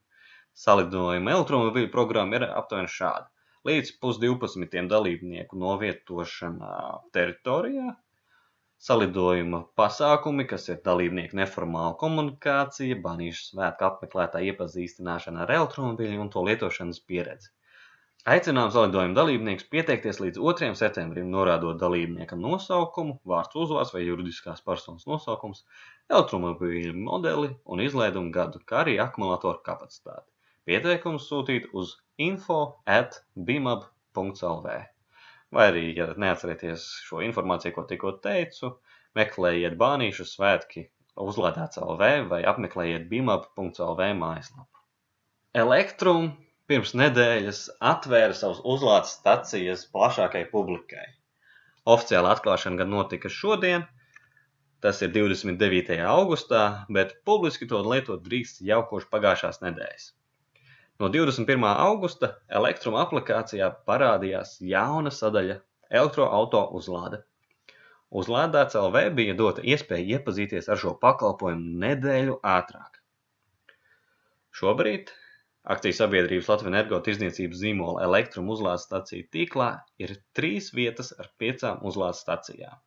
Salidojuma 0.64 1.34
elektromobīļu 1.36 1.90
programma 1.94 2.38
ir 2.40 2.46
aptuveni 2.48 2.90
šāda. 2.94 3.28
Līdz 3.68 3.94
pusdivpadsmitiem 4.02 4.88
dalībnieku 4.90 5.58
novietošana 5.62 6.72
teritorijā, 7.16 7.92
salidojuma 8.88 9.60
pasākumi, 9.80 10.46
kas 10.52 10.68
ir 10.72 10.80
dalībnieku 10.84 11.38
neformāla 11.40 11.96
komunikācija, 12.02 12.98
banīšu 13.06 13.46
svētku 13.52 13.88
apmeklētāja 13.90 14.52
iepazīstināšana 14.52 15.44
ar 15.44 15.54
elektromobīļu 15.58 16.20
un 16.24 16.32
to 16.34 16.44
lietošanas 16.48 17.02
pieredzi. 17.10 17.50
Aicinām 18.26 18.72
salidojuma 18.74 19.14
dalībniekus 19.14 19.68
pieteikties 19.70 20.18
līdz 20.18 20.40
2. 20.42 20.68
septembrim, 20.74 21.28
norādot 21.30 21.78
dalībnieka 21.78 22.36
nosaukumu, 22.36 23.20
vārds 23.30 23.54
uzvārds 23.54 23.92
vai 23.94 24.02
juridiskās 24.02 24.64
personas 24.66 25.06
nosaukums, 25.06 25.62
elektromobīļu 26.10 26.96
modeli 26.98 27.52
un 27.64 27.82
izlaidumu 27.84 28.32
gadu, 28.34 28.58
kā 28.66 28.80
arī 28.82 28.96
akumulatoru 29.04 29.62
kapacitāti. 29.68 30.26
Pieteikumus 30.66 31.28
sūtīt 31.30 31.70
uz 31.72 31.94
info 32.18 32.58
at 32.84 33.20
bimab.lv. 33.34 34.74
Vai 35.54 35.68
arī, 35.70 35.84
ja 35.96 36.10
neatcerieties 36.18 36.88
šo 37.06 37.22
informāciju, 37.24 37.76
ko 37.78 37.86
tikko 37.88 38.12
teicu, 38.26 38.74
meklējiet 39.16 39.78
Bānīšu 39.78 40.26
svētki 40.26 40.88
uzlādēts 41.22 41.78
LV 41.86 42.10
vai 42.34 42.42
apmeklējiet 42.50 43.06
bimap.lv 43.14 44.10
mājaslapu. 44.20 44.84
Elektrum 45.54 46.34
pirms 46.68 46.90
nedēļas 47.00 47.62
atvēra 47.90 48.34
savus 48.36 48.58
uzlādes 48.74 49.14
stacijas 49.16 49.86
plašākai 49.92 50.44
publikai. 50.50 51.06
Oficiāla 51.88 52.34
atklāšana 52.36 52.82
gan 52.82 52.90
notika 52.92 53.30
šodien, 53.32 53.86
tas 54.84 55.00
ir 55.02 55.14
29. 55.14 55.96
augustā, 56.04 56.64
bet 56.92 57.14
publiski 57.24 57.68
to 57.70 57.80
lietot 57.86 58.20
drīkst 58.26 58.60
jau 58.68 58.82
kopš 58.90 59.08
pagājušās 59.14 59.62
nedēļas. 59.64 60.10
No 61.00 61.08
21. 61.14 61.64
augusta 61.70 62.34
Elektruma 62.60 63.00
aplikācijā 63.06 63.70
parādījās 63.88 64.58
jauna 64.60 65.12
sadaļa 65.14 65.60
Elektroauto 65.88 66.66
uzlāde. 66.76 67.22
Uzlādēts 68.12 68.76
LV 68.76 69.04
bija 69.16 69.36
dota 69.38 69.64
iespēja 69.64 70.18
iepazīties 70.18 70.68
ar 70.68 70.80
šo 70.80 70.92
pakalpojumu 71.00 71.80
nedēļu 71.84 72.36
ātrāk. 72.56 73.00
Šobrīd 74.58 75.14
akciju 75.74 75.96
sabiedrības 75.98 76.48
Latvijas 76.52 76.72
energo 76.72 77.00
tirdzniecības 77.06 77.62
zīmola 77.62 78.04
Elektrum 78.08 78.48
uzlādes 78.54 78.86
staciju 78.88 79.28
tīklā 79.34 79.70
ir 80.04 80.16
trīs 80.38 80.72
vietas 80.76 81.12
ar 81.18 81.30
piecām 81.42 81.84
uzlādes 81.90 82.24
stacijām. 82.24 82.78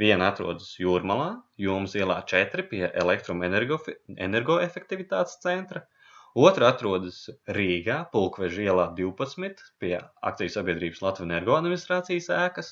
Viena 0.00 0.30
atrodas 0.32 0.74
Jūrmalā, 0.80 1.30
Jomas 1.60 1.96
ielā 1.98 2.18
4 2.34 2.68
pie 2.70 2.86
Elektrum 3.04 3.42
energoefektivitātes 3.48 5.40
centra– 5.44 5.86
Otra 6.32 6.70
atrodas 6.72 7.16
Rīgā, 7.54 7.96
Pulkveža 8.12 8.62
ielā 8.64 8.86
12 8.96 9.58
pie 9.82 9.98
akciju 10.30 10.52
sabiedrības 10.54 11.02
Latvijas 11.04 11.28
energo 11.28 11.52
administrācijas 11.58 12.28
ēkas. 12.36 12.70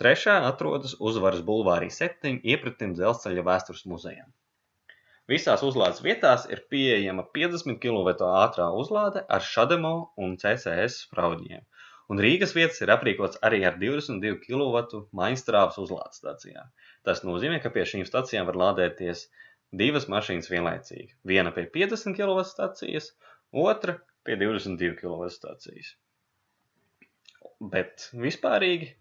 Trešā 0.00 0.36
atrodas 0.48 0.94
Uzvaras 1.10 1.42
bulvārī 1.50 1.90
7 1.92 2.40
iepratim 2.54 2.94
dzelzceļa 2.96 3.44
vēstures 3.50 3.84
muzejam. 3.92 4.30
Visās 5.30 5.62
uzlādes 5.66 6.02
vietās 6.06 6.44
ir 6.54 6.60
pieejama 6.70 7.24
50 7.36 7.80
kW 7.82 8.12
ātrā 8.28 8.66
uzlāde 8.80 9.24
ar 9.36 9.42
Šademo 9.42 9.94
un 10.22 10.36
CCS 10.42 11.00
sprauģiem, 11.06 11.64
un 12.14 12.22
Rīgas 12.22 12.54
vietas 12.54 12.78
ir 12.84 12.92
aprīkots 12.94 13.40
arī 13.48 13.64
ar 13.66 13.80
22 13.80 14.36
kW 14.44 15.00
mainstrāvas 15.20 15.80
uzlādes 15.82 16.22
stacijām. 16.22 16.70
Tas 17.02 17.24
nozīmē, 17.26 17.58
ka 17.64 17.74
pie 17.74 17.88
šīm 17.90 18.06
stacijām 18.06 18.46
var 18.52 18.60
lādēties 18.62 19.24
divas 19.82 20.06
mašīnas 20.14 20.50
vienlaicīgi. 20.52 21.10
Viena 21.32 21.50
pie 21.58 21.66
50 21.74 22.14
kW 22.20 22.46
stācijas, 22.46 23.10
otra 23.66 23.98
pie 24.22 24.38
22 24.38 24.94
kW 25.02 25.26
stācijas. 25.34 25.96
Bet 27.74 28.08
vispārīgi 28.14 28.92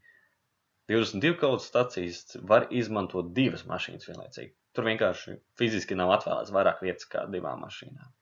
22 0.90 1.38
kW 1.38 1.62
stācijas 1.62 2.40
var 2.50 2.66
izmantot 2.74 3.30
divas 3.38 3.70
mašīnas 3.70 4.10
vienlaicīgi. 4.10 4.56
Tur 4.76 4.86
vienkārši 4.90 5.40
fiziski 5.60 5.96
nav 5.96 6.12
atvēlēts 6.18 6.54
vairāk 6.56 6.84
vietas 6.84 7.08
kā 7.12 7.24
divām 7.32 7.64
mašīnām. 7.64 8.14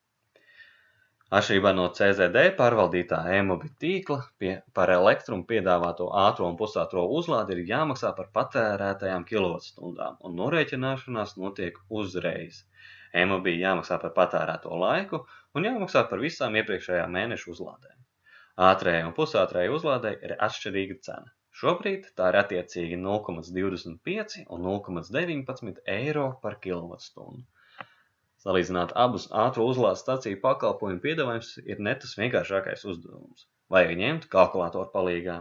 Atšķirībā 1.34 1.72
no 1.74 1.88
CZD 1.98 2.42
pārvaldītā 2.58 3.20
e-mobi 3.36 3.72
tīkla 3.82 4.20
pie, 4.42 4.52
par 4.78 4.92
elektrumu 4.94 5.48
piedāvāto 5.50 6.12
ātro 6.24 6.46
un 6.46 6.58
pusātro 6.60 7.08
uzlādi 7.20 7.56
ir 7.56 7.64
jāmaksā 7.72 8.12
par 8.20 8.28
patērētajām 8.36 9.26
kilovatstundām, 9.32 10.20
un 10.22 10.38
norēķināšanās 10.42 11.34
notiek 11.42 11.80
uzreiz. 12.02 12.62
E-mobi 13.24 13.56
jāmaksā 13.58 13.98
par 14.04 14.14
patērēto 14.20 14.78
laiku 14.84 15.24
un 15.58 15.66
jāmaksā 15.72 16.06
par 16.12 16.22
visām 16.22 16.60
iepriekšējā 16.62 17.10
mēneša 17.18 17.50
uzlādēm. 17.56 17.98
Ātrējai 18.70 19.08
un 19.08 19.18
pusātrējai 19.18 19.74
uzlādei 19.80 20.14
ir 20.28 20.38
atšķirīga 20.38 21.00
cena. 21.08 21.34
Šobrīd 21.62 22.08
tā 22.18 22.32
ir 22.32 22.38
attiecīgi 22.40 22.98
0,25 23.00 24.46
un 24.56 24.64
0,19 24.68 25.82
eiro 25.96 26.28
par 26.46 26.58
kilovatstundu. 26.64 27.44
Salīdzināt 28.44 28.92
abus 29.00 29.30
ātro 29.42 29.66
uzlādes 29.72 30.02
staciju 30.04 30.40
pakalpojumu 30.42 31.00
piedāvājums 31.04 31.52
ir 31.64 31.84
ne 31.88 31.94
tas 32.00 32.18
vienkāršākais 32.20 32.84
uzdevums. 32.94 33.46
Vajag 33.72 33.94
ņemt 34.02 34.26
kalkulātoru 34.34 34.90
palīgā. 34.96 35.38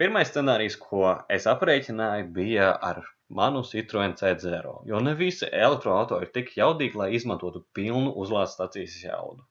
Pirmais 0.00 0.30
scenārijs, 0.30 0.78
ko 0.80 1.10
es 1.36 1.44
aprēķināju, 1.50 2.30
bija 2.38 2.70
ar 2.88 3.02
manu 3.40 3.62
Citroen 3.68 4.14
C0, 4.20 4.72
jo 4.88 5.00
ne 5.06 5.12
visi 5.18 5.50
elektroauto 5.50 6.20
ir 6.24 6.30
tik 6.34 6.54
jaudīgi, 6.58 6.98
lai 7.02 7.10
izmantotu 7.18 7.64
pilnu 7.76 8.14
uzlādes 8.24 8.56
stacijas 8.56 8.96
jaudu. 9.04 9.44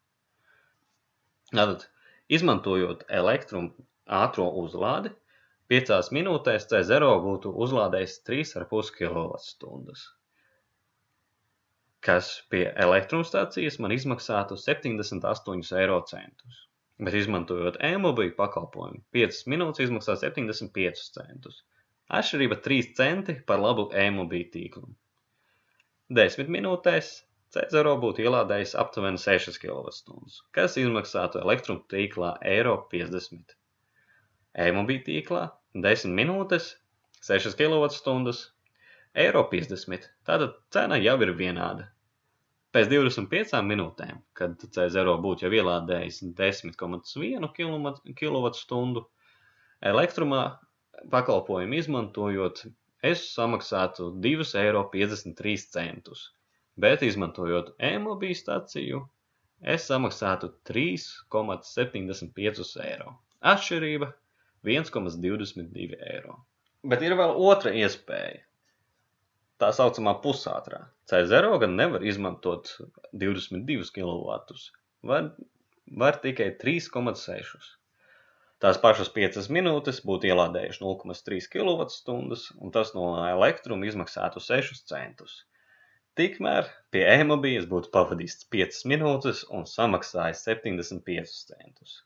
Tātad, 1.54 1.86
izmantojot 2.34 3.06
elektrumu 3.22 3.86
ātro 4.24 4.50
uzlādi, 4.64 5.14
5 5.74 6.12
minūtēs 6.14 6.68
C0 6.70 7.08
būtu 7.24 7.52
uzlādējis 7.66 8.20
3,5 8.30 8.92
kWh. 8.98 10.02
kas 12.08 12.28
pie 12.54 12.68
elektrostacijas 12.84 13.80
man 13.82 13.96
izmaksātu 13.96 14.58
78 14.64 15.64
eiro 15.80 15.96
centus. 16.10 16.60
Bet 17.02 17.18
izmantojot 17.18 17.80
e-mobīļu 17.88 18.36
pakalpojumu, 18.38 19.02
5 19.18 19.40
minūtes 19.54 19.88
izmaksā 19.88 20.18
75 20.22 21.02
centus. 21.16 21.64
Atšķirība 22.20 22.60
3 22.68 22.92
centi 23.00 23.38
par 23.48 23.64
labu 23.64 23.88
e-mobīļu 24.04 24.50
tīklu. 24.58 24.86
10 26.22 26.54
minūtēs 26.58 27.12
Cezaro 27.58 27.96
būtu 28.06 28.28
ielādējis 28.28 28.76
aptuveni 28.84 29.24
6 29.26 29.58
kWh, 29.64 30.38
kas 30.54 30.78
izmaksātu 30.84 31.42
elektrotīklā 31.42 32.36
eiro 32.54 32.78
50. 32.94 33.58
E-mobīļu 34.68 35.06
tīklā 35.10 35.44
10 35.74 36.14
minūtes, 36.14 36.76
6 37.26 37.58
kWh, 37.58 38.38
eiro 39.18 39.42
50. 39.50 40.06
Tātad 40.28 40.54
cena 40.74 41.00
jau 41.02 41.16
ir 41.26 41.32
vienāda. 41.40 41.88
Pēc 42.74 42.88
25 42.90 43.62
minūtēm, 43.70 44.16
kad 44.38 44.52
C0 44.76 45.18
būtu 45.22 45.46
jau 45.46 45.52
ielādējis 45.54 46.18
10,1 46.38 47.50
kWh 47.58 49.04
elektrumā 49.84 50.44
pakalpojumu 51.14 51.76
izmantojot, 51.78 52.58
es 53.04 53.20
samaksātu 53.36 54.04
2,53 54.24 55.84
eiro, 55.84 56.16
bet 56.86 57.00
izmantojot 57.06 57.68
e-mobīlu 57.92 58.40
staciju, 58.40 59.00
es 59.76 59.82
samaksātu 59.90 60.46
3,75 60.70 62.82
eiro. 62.88 63.10
Atšķirība 63.54 64.08
1,22 64.68 66.00
eiro. 66.14 66.40
Bet 66.84 67.04
ir 67.04 67.16
vēl 67.20 67.36
otra 67.52 67.72
iespēja 67.76 68.42
tā 69.64 69.70
saucamā 69.76 70.16
pusātrā. 70.24 70.82
C0 71.10 71.60
gan 71.62 71.78
nevar 71.80 72.04
izmantot 72.04 72.72
22 73.24 73.92
kW, 73.96 74.58
var, 75.12 75.32
var 76.04 76.20
tikai 76.24 76.50
3,6. 76.64 77.72
Tās 78.64 78.80
pašas 78.80 79.10
5 79.16 79.50
minūtes 79.52 80.00
būtu 80.08 80.30
ielādējuši 80.32 80.84
0,3 80.84 81.50
kWh, 81.52 82.38
un 82.64 82.76
tas 82.76 82.94
no 82.96 83.10
elektruma 83.28 83.90
izmaksātu 83.90 84.44
6 84.44 84.86
centus. 84.88 85.42
Tikmēr 86.20 86.70
pie 86.94 87.04
e-mobīļas 87.10 87.68
būtu 87.72 87.92
pavadījis 87.96 88.46
5 88.56 88.84
minūtes 88.92 89.44
un 89.58 89.68
samaksājis 89.68 90.46
75 90.48 91.36
centus. 91.50 92.02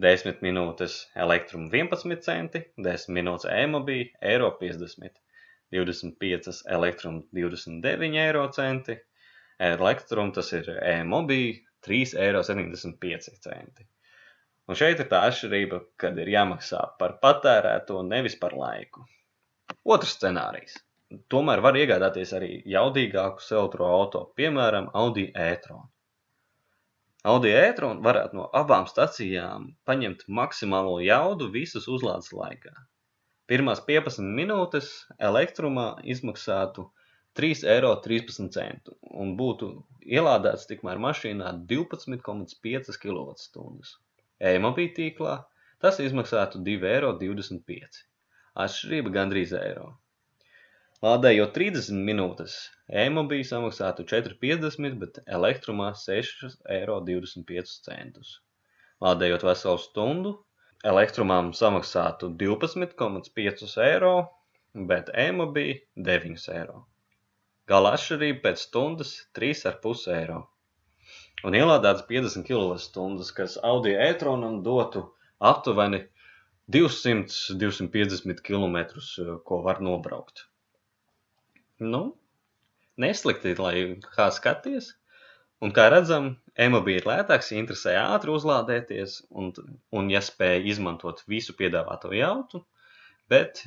10 0.00 0.44
minūtes 0.44 1.00
elektruma 1.26 1.68
11 1.72 2.22
centi, 2.24 2.62
10 2.90 3.16
minūtes 3.16 3.50
e-mobīļa 3.52 4.30
eiro 4.32 4.52
50 4.60 5.18
25 5.70 6.62
elektrum 6.66 7.22
29 7.32 8.18
eiro 8.18 8.48
centi, 8.54 8.96
elektrum 9.62 10.32
tas 10.34 10.50
ir 10.56 10.70
e-mobī 10.82 11.42
3,75 11.86 13.30
eiro. 13.54 13.86
Un 14.70 14.78
šeit 14.78 15.00
ir 15.02 15.08
tā 15.10 15.22
atšķirība, 15.26 15.80
kad 15.98 16.18
ir 16.22 16.30
jāmaksā 16.30 16.82
par 16.98 17.16
patērēto, 17.22 18.02
nevis 18.06 18.36
par 18.38 18.54
laiku. 18.54 19.02
Otrs 19.82 20.14
scenārijs. 20.18 20.76
Tomēr 21.32 21.62
var 21.64 21.78
iegādāties 21.78 22.34
arī 22.38 22.50
jaudīgākus 22.70 23.50
elektroauto, 23.56 24.28
piemēram, 24.38 24.90
Audi 24.94 25.26
e-tron. 25.34 25.88
Audi 27.28 27.50
e-tron 27.52 27.98
varētu 28.04 28.36
no 28.38 28.46
abām 28.56 28.86
stacijām 28.88 29.66
paņemt 29.84 30.22
maksimālo 30.38 30.94
jaudu 31.04 31.50
visas 31.52 31.88
uzlādes 31.94 32.32
laikā. 32.32 32.72
Pirmās 33.50 33.82
15 33.84 34.24
minūtes 34.38 34.88
elektrumā 35.28 35.84
izmaksātu 36.14 36.86
3,13 37.36 37.68
eiro 37.74 38.96
un 39.24 39.34
būtu 39.36 39.68
ielādēts 40.16 40.64
tikmēr 40.70 41.02
mašīnā 41.04 41.52
12,5 41.74 43.00
kWh. 43.04 43.94
E-mobīļu 44.52 44.94
tīklā 44.96 45.36
tas 45.84 46.00
izmaksātu 46.00 46.64
2,25 46.64 47.76
eiro. 47.76 48.06
Atšķirība 48.64 49.12
gandrīz 49.14 49.52
eiro. 49.60 49.90
Lādējot 51.00 51.54
30 51.56 52.00
minūtes, 52.06 52.54
e-mobīļu 53.02 53.44
samaksātu 53.48 54.04
4,50, 54.08 54.96
bet 55.00 55.20
elektrumā 55.36 55.86
6,25 55.96 57.86
eiro. 57.94 58.32
Lādējot 59.06 59.46
veselu 59.48 59.80
stundu, 59.80 60.32
elektrumam 60.92 61.48
samaksātu 61.56 62.28
12,5 62.42 63.72
eiro, 63.86 64.12
bet 64.90 65.08
e-mobī 65.24 65.64
9 66.10 66.44
eiro. 66.58 66.84
Gala 67.72 67.94
atšķirība 67.96 68.44
pēc 68.44 68.66
stundas 68.66 69.14
3,5 69.40 70.04
eiro. 70.18 70.42
Un 71.48 71.56
ielādēts 71.62 72.04
50 72.12 72.44
kWh, 72.44 73.32
kas 73.40 73.56
Audi 73.72 73.96
e-tronam 74.10 74.60
dotu 74.68 75.06
aptuveni 75.54 76.04
200-250 76.76 78.44
km, 78.44 78.78
ko 79.48 79.64
var 79.64 79.80
nobraukt. 79.80 80.49
Nu, 81.80 82.02
neslikti, 83.00 83.56
lai 83.58 83.74
kā 84.14 84.28
skaties, 84.36 84.92
Un, 85.60 85.72
kā 85.76 85.90
redzam, 85.92 86.30
e-mobīļi 86.64 87.00
ir 87.02 87.06
lētāks, 87.08 87.50
interesē 87.52 87.92
ātri 88.00 88.32
uzlādēties 88.32 89.16
un, 89.42 89.50
un 89.92 90.06
ja 90.12 90.22
spēj 90.24 90.70
izmantot 90.72 91.20
visu 91.28 91.52
piedāvāto 91.58 92.14
jautu, 92.16 92.62
bet 93.28 93.60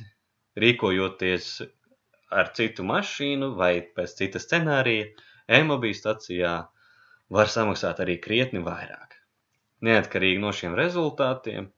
rīkojoties 0.58 1.52
ar 2.40 2.50
citu 2.58 2.86
mašīnu 2.88 3.52
vai 3.60 3.70
pēc 3.98 4.16
cita 4.20 4.42
scenārija, 4.42 5.06
e-mobīļu 5.60 6.00
stacijā 6.00 6.54
var 7.38 7.52
samaksāt 7.54 8.02
arī 8.02 8.18
krietni 8.26 8.64
vairāk. 8.66 9.14
Neatkarīgi 9.86 10.42
no 10.42 10.50
šiem 10.50 10.74
rezultātiem, 10.80 11.70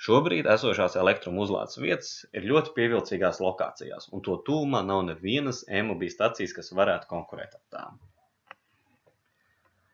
šobrīd 0.00 0.48
esošās 0.50 0.96
elektruma 1.00 1.44
uzlādes 1.44 1.80
vietas 1.80 2.12
ir 2.36 2.46
ļoti 2.50 2.72
pievilcīgās 2.76 3.40
lokācijās, 3.44 4.08
un 4.14 4.24
to 4.26 4.38
tūmā 4.46 4.80
nav 4.86 5.04
nevienas 5.08 5.64
e-mobīļu 5.68 6.14
stacijas, 6.14 6.54
kas 6.56 6.72
varētu 6.76 7.10
konkurēt 7.10 7.58
ar 7.58 7.64
tām. 7.74 7.98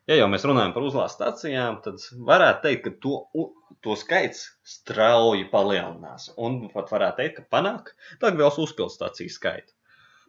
Ja 0.07 0.15
jau 0.15 0.27
mēs 0.31 0.45
runājam 0.47 0.71
par 0.71 0.85
uzlādes 0.87 1.17
stacijām, 1.17 1.81
tad 1.83 1.99
varētu 2.29 2.61
teikt, 2.63 2.85
ka 2.85 2.91
to, 3.03 3.47
to 3.83 3.95
skaits 3.99 4.45
strauji 4.63 5.49
palielinās. 5.51 6.29
Un 6.39 6.61
pat 6.71 6.93
varētu 6.93 7.19
teikt, 7.19 7.41
ka 7.41 7.57
panāk 7.57 7.91
Dagvielas 8.21 8.59
uzpildes 8.63 8.95
staciju 8.95 9.33
skaitu. 9.33 9.75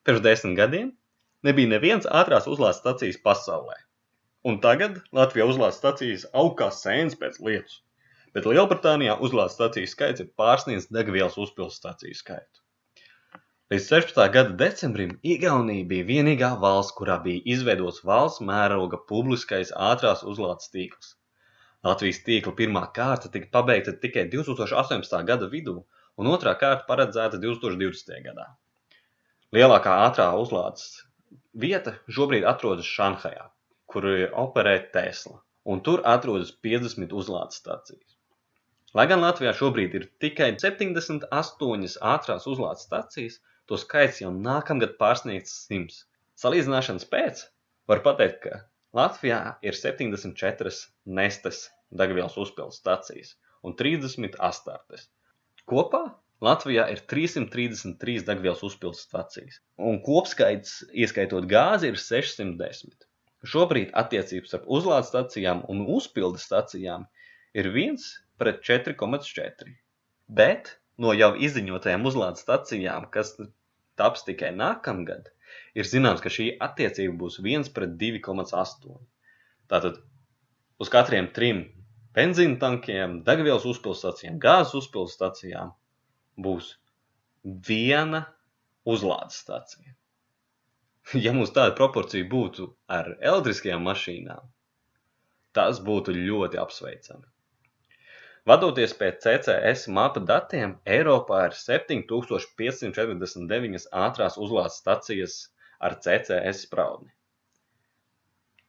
Pirms 0.03 0.25
desmit 0.25 0.59
gadiem 0.59 0.91
nebija 1.47 1.71
nevienas 1.71 2.11
ātrās 2.11 2.51
uzlādes 2.51 2.83
stacijas 2.83 3.21
pasaulē. 3.23 3.79
Un 4.51 4.59
tagad 4.64 4.99
Latvijā 5.14 5.47
uzlādes 5.47 5.79
stacijas 5.79 6.27
aug 6.35 6.57
kā 6.59 6.73
sēnes 6.75 7.14
pēc 7.23 7.38
lietus. 7.38 7.79
Bet 8.37 8.47
Lielbritānijā 8.47 9.14
uzlādes 9.25 9.55
staciju 9.57 9.88
skaits 9.88 10.23
ir 10.25 10.33
pārsniedz 10.41 10.88
degvielas 10.93 11.38
uzpildes 11.41 11.79
staciju 11.81 12.17
skaitu. 12.19 12.61
Līdz 13.73 13.87
16. 13.93 14.19
gada 14.35 14.53
decembrim 14.61 15.11
Igaunija 15.35 15.85
bija 15.88 16.05
vienīgā 16.11 16.51
valsts, 16.61 16.95
kurā 16.99 17.19
bija 17.25 17.43
izveidots 17.55 18.01
valsts 18.11 18.41
mēroga 18.51 19.01
publiskais 19.11 19.73
ātrās 19.88 20.25
uzlādes 20.33 20.71
tīkls. 20.73 21.14
Latvijas 21.85 22.21
tīkla 22.27 22.55
pirmā 22.61 22.85
kārta 22.97 23.29
tika 23.35 23.51
pabeigta 23.57 23.93
tikai 24.05 24.25
2018. 24.33 25.19
gada 25.31 25.49
vidū, 25.53 25.77
un 26.17 26.31
otrā 26.33 26.55
kārta 26.62 26.88
paredzēta 26.88 27.41
2020. 27.45 28.23
gadā. 28.25 28.47
Lielākā 29.57 29.99
ātrā 30.07 30.31
uzlādes 30.41 30.88
vieta 31.64 31.95
šobrīd 32.12 32.45
atrodas 32.49 32.88
Šanhajā, 32.99 33.49
kur 33.88 34.09
operē 34.45 34.77
Tesla, 34.93 35.38
un 35.64 35.81
tur 35.85 36.05
atrodas 36.17 36.53
50 36.69 37.14
uzlādes 37.23 37.61
stacijas. 37.62 38.18
Lai 38.96 39.05
gan 39.05 39.20
Latvijā 39.20 39.51
šobrīd 39.53 39.94
ir 39.98 40.05
tikai 40.24 40.46
78 40.57 41.96
ātrās 42.11 42.46
uzlādes 42.48 42.87
stacijas, 42.87 43.35
to 43.68 43.77
skaits 43.77 44.20
jau 44.22 44.31
nākamgad 44.33 44.94
pārsniegs 45.01 45.51
100. 45.66 45.98
Salīdzināšanas 46.40 47.05
pēc 47.12 47.42
var 47.90 48.01
pateikt, 48.07 48.38
ka 48.46 48.62
Latvijā 48.96 49.40
ir 49.68 49.77
74 49.77 50.72
nestes 51.18 51.59
degvielas 52.01 52.38
uzpildes 52.40 52.79
stacijas 52.81 53.35
un 53.61 53.74
30 53.77 54.38
astartes. 54.48 55.05
Kopā 55.68 56.01
Latvijā 56.48 56.87
ir 56.94 57.03
333 57.12 58.24
degvielas 58.31 58.64
uzpildes 58.64 59.03
stacijas, 59.05 59.59
un 59.77 60.01
kopskaits, 60.07 60.79
ieskaitot 60.94 61.44
gāzi, 61.51 61.90
ir 61.92 62.01
610. 62.01 63.05
Šobrīd 63.53 63.92
attiecības 64.05 64.55
starp 64.55 64.72
uzlādes 64.79 65.12
stacijām 65.12 65.61
un 65.68 65.85
uzpildes 65.98 66.48
stacijām 66.48 67.05
ir 67.53 67.68
1 67.74 68.01
pret 68.40 68.61
4,4. 68.66 69.72
Bet 70.40 70.74
no 70.98 71.14
jau 71.16 71.33
izziņotajām 71.48 72.07
uzlādes 72.11 72.44
stacijām, 72.44 73.09
kas 73.14 73.35
taps 73.98 74.24
tikai 74.27 74.51
nākamgad, 74.57 75.31
ir 75.79 75.88
zināms, 75.88 76.22
ka 76.24 76.33
šī 76.33 76.51
attiecība 76.68 77.16
būs 77.22 77.40
1 77.44 77.72
pret 77.77 77.96
2,8. 78.03 78.98
Tātad 79.70 80.01
uz 80.83 80.92
katriem 80.92 81.31
trim 81.35 81.64
benzīna 82.18 82.59
tankiem, 82.62 83.20
degvielas 83.27 83.66
uzpildstacijām, 83.68 84.38
gāzes 84.42 84.79
ja 91.24 91.33
mums 91.37 91.55
tāda 91.57 91.74
proporcija 91.79 92.27
būtu 92.29 92.68
ar 92.98 93.14
elektriskajām 93.18 93.85
mašīnām, 93.88 94.46
tas 95.57 95.81
būtu 95.85 96.14
ļoti 96.16 96.61
apsveicami. 96.61 97.27
Vadoties 98.46 98.94
pēc 99.01 99.14
CCS 99.24 99.88
mapa 99.90 100.20
datiem, 100.20 100.79
Eiropā 100.87 101.46
ir 101.48 101.53
7549 101.59 103.88
ātrās 104.07 104.35
uzlādes 104.38 104.79
stacijas 104.83 105.35
ar 105.81 105.94
CCS 106.05 106.59
spraudni. 106.66 107.11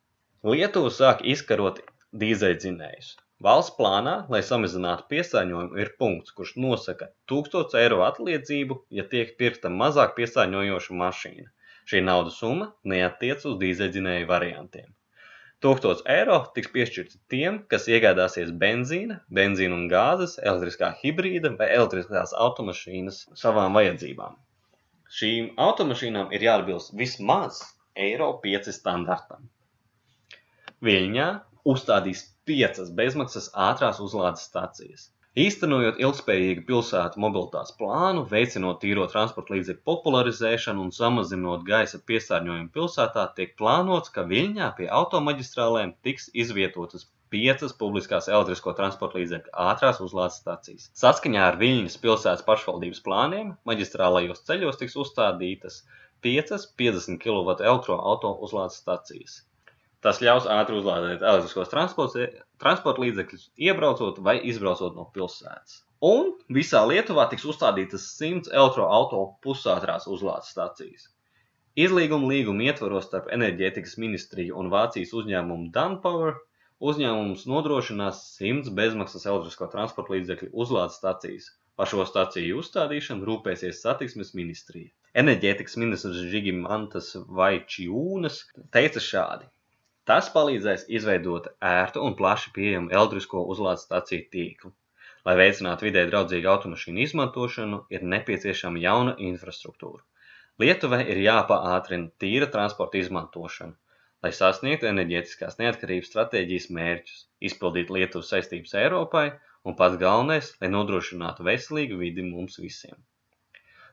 Lietuva 0.42 0.90
sāk 0.90 1.20
izkarot 1.34 1.78
dīzeļdzinējus. 2.22 3.12
Valsts 3.46 3.74
plānā, 3.76 4.14
lai 4.32 4.40
samazinātu 4.46 5.06
piesārņojumu, 5.12 5.78
ir 5.82 5.92
punkts, 5.98 6.34
kurš 6.34 6.52
nosaka 6.64 7.08
1000 7.30 7.78
eiro 7.80 8.02
atliedzību, 8.06 8.78
ja 8.98 9.06
tiek 9.14 9.32
pirkta 9.38 9.70
mazāk 9.82 10.16
piesārņojoša 10.18 10.98
mašīna. 11.04 11.48
Šī 11.90 12.02
naudas 12.06 12.36
summa 12.42 12.68
neatiec 12.92 13.46
uz 13.50 13.56
dīzeļdzinēju 13.62 14.28
variantiem. 14.30 14.90
1000 15.62 16.02
eiro 16.10 16.38
tiks 16.56 16.70
piešķirti 16.74 17.20
tiem, 17.32 17.60
kas 17.70 17.86
iegādāsies 17.90 18.50
benzīna, 18.62 19.20
benzīna 19.38 19.76
un 19.78 19.84
gāzes, 19.92 20.34
elektriskā 20.42 20.90
hibrīda 21.02 21.52
vai 21.60 21.68
elektriskās 21.76 22.34
automašīnas 22.46 23.20
savām 23.38 23.78
vajadzībām. 23.78 24.34
Šīm 25.12 25.52
automašīnām 25.60 26.32
ir 26.34 26.46
jāatbilst 26.48 26.94
vismaz 26.98 27.62
Eiro 28.08 28.30
5 28.44 28.72
standartam. 28.74 29.46
Viļņā 30.82 31.28
uzstādīs 31.68 32.24
piecas 32.48 32.90
bezmaksas 32.98 33.50
ātrās 33.68 34.00
uzlādes 34.02 34.48
stacijas. 34.48 35.10
Īstenojot 35.40 35.96
ilgspējīgu 36.04 36.62
pilsētu 36.68 37.20
mobilitātes 37.22 37.72
plānu, 37.78 38.24
veicinot 38.32 38.82
tīro 38.82 39.06
transporta 39.12 39.54
līdzekļu 39.54 39.80
popularizēšanu 39.88 40.82
un 40.86 40.90
samazinot 40.92 41.62
gaisa 41.68 42.00
piesārņojumu 42.10 42.68
pilsētā, 42.74 43.22
tiek 43.38 43.54
plānots, 43.60 44.12
ka 44.16 44.26
Viļņā 44.32 44.68
pie 44.80 44.90
automaģistrālēm 44.98 45.94
tiks 46.08 46.28
izvietotas 46.44 47.06
piecas 47.32 47.72
publiskās 47.78 48.28
elektrisko 48.28 48.74
transporta 48.76 49.22
līdzekļu 49.22 49.56
ātrās 49.70 50.02
uzlādes 50.04 50.36
stacijas. 50.42 50.90
Saskaņā 51.00 51.46
ar 51.46 51.56
Viļņas 51.62 51.96
pilsētas 52.04 52.44
pašvaldības 52.50 53.00
plāniem 53.08 53.54
maģistrālajos 53.70 54.44
ceļos 54.50 54.82
tiks 54.82 54.98
uzstādītas 55.06 55.80
piecas 56.20 56.68
50 56.84 57.24
kW 57.24 57.56
elektroauto 57.70 58.34
uzlādes 58.44 58.76
stacijas. 58.84 59.40
Tas 60.02 60.18
ļaus 60.24 60.48
ātri 60.50 60.74
uzlādēt 60.80 61.22
elektriskos 61.22 61.70
transporta 61.72 63.02
līdzekļus, 63.04 63.48
iebraucot 63.68 64.16
vai 64.26 64.34
izbraucot 64.50 64.96
no 64.98 65.04
pilsētas. 65.14 65.76
Un 66.02 66.32
visā 66.56 66.80
Lietuvā 66.90 67.28
tiks 67.30 67.44
uzstādītas 67.52 68.08
100 68.18 68.50
elektroauto 68.50 69.20
pusātrās 69.46 70.08
uzlādes 70.10 70.50
stacijas. 70.50 71.04
Izlīguma 71.78 72.32
līguma 72.32 72.66
ietvaros 72.66 73.06
starp 73.06 73.30
enerģētikas 73.36 73.94
ministriju 74.02 74.58
un 74.58 74.72
Vācijas 74.74 75.14
uzņēmumu 75.20 75.70
Danpower 75.76 76.34
uzņēmums 76.90 77.46
nodrošinās 77.52 78.24
100 78.40 78.74
bezmaksas 78.80 79.28
elektrisko 79.30 79.70
transporta 79.76 80.16
līdzekļu 80.16 80.50
uzlādes 80.64 80.98
stacijas. 80.98 81.46
Par 81.78 81.88
šo 81.94 82.02
staciju 82.10 82.58
uzstādīšanu 82.60 83.30
rūpēsies 83.30 83.86
satiksmes 83.86 84.34
ministrija. 84.36 84.90
Enerģētikas 85.22 85.78
ministrs 85.80 86.26
Žigimantas 86.34 87.14
Vaičiūnas 87.38 88.42
teica 88.74 89.08
šādi. 89.12 89.52
Tas 90.10 90.28
palīdzēs 90.34 90.84
izveidot 90.98 91.44
ērtu 91.66 92.00
un 92.06 92.14
plaši 92.20 92.50
pieejamu 92.54 92.90
elektrisko 92.94 93.42
uzlādes 93.54 93.84
staciju 93.86 94.24
tīklu. 94.32 94.70
Lai 95.28 95.34
veicinātu 95.38 95.86
vidē 95.86 96.02
draudzīgu 96.08 96.48
automašīnu 96.52 97.04
izmantošanu, 97.04 97.78
ir 97.96 98.06
nepieciešama 98.14 98.82
jauna 98.82 99.12
infrastruktūra. 99.28 100.02
Lietuvai 100.62 100.98
ir 101.14 101.20
jāpaātrina 101.26 102.10
tīra 102.24 102.48
transporta 102.56 102.98
izmantošana, 103.02 103.78
lai 104.26 104.32
sasniegtu 104.40 104.90
enerģētiskās 104.90 105.60
neatkarības 105.62 106.10
stratēģijas 106.10 106.68
mērķus, 106.80 107.22
izpildītu 107.50 107.98
Lietuvas 108.00 108.34
saistības 108.34 108.74
Eiropai 108.82 109.26
un 109.62 109.78
pats 109.78 110.02
galvenais, 110.02 110.50
lai 110.60 110.74
nodrošinātu 110.74 111.46
veselīgu 111.46 112.02
vidi 112.02 112.26
mums 112.26 112.58
visiem. 112.66 112.98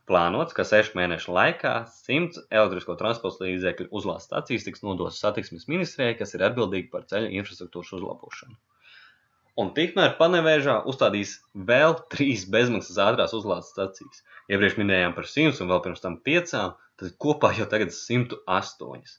Plānots, 0.10 0.56
ka 0.58 0.66
sešu 0.66 0.98
mēnešu 0.98 1.34
laikā 1.36 1.74
100 1.94 2.48
elektrisko 2.50 2.96
transporta 2.98 3.46
līdzekļu 3.46 3.92
uzlādes 4.00 4.26
stacijas 4.26 4.66
tiks 4.66 4.82
nodotas 4.82 5.20
satiksmes 5.22 5.68
ministrijai, 5.70 6.16
kas 6.18 6.34
ir 6.34 6.46
atbildīga 6.48 6.90
par 6.96 7.06
ceļu 7.12 7.30
infrastruktūras 7.38 7.94
uzlabošanu. 8.00 8.58
Un 9.60 9.70
tikmēr 9.76 10.16
Panevēžā 10.18 10.80
uzstādīs 10.90 11.36
vēl 11.70 11.98
trīs 12.14 12.46
bezmaksas 12.50 12.98
ātrās 13.06 13.36
uzlādes 13.38 13.70
stacijas. 13.74 14.22
Iepriekš 14.50 14.78
minējām 14.80 15.14
par 15.18 15.28
100 15.30 15.62
un 15.66 15.70
vēl 15.74 15.82
pirms 15.86 16.02
tam 16.06 16.16
5, 16.30 16.54
tad 17.02 17.18
kopā 17.26 17.52
jau 17.58 17.68
tagad 17.70 17.92
108. 17.94 19.18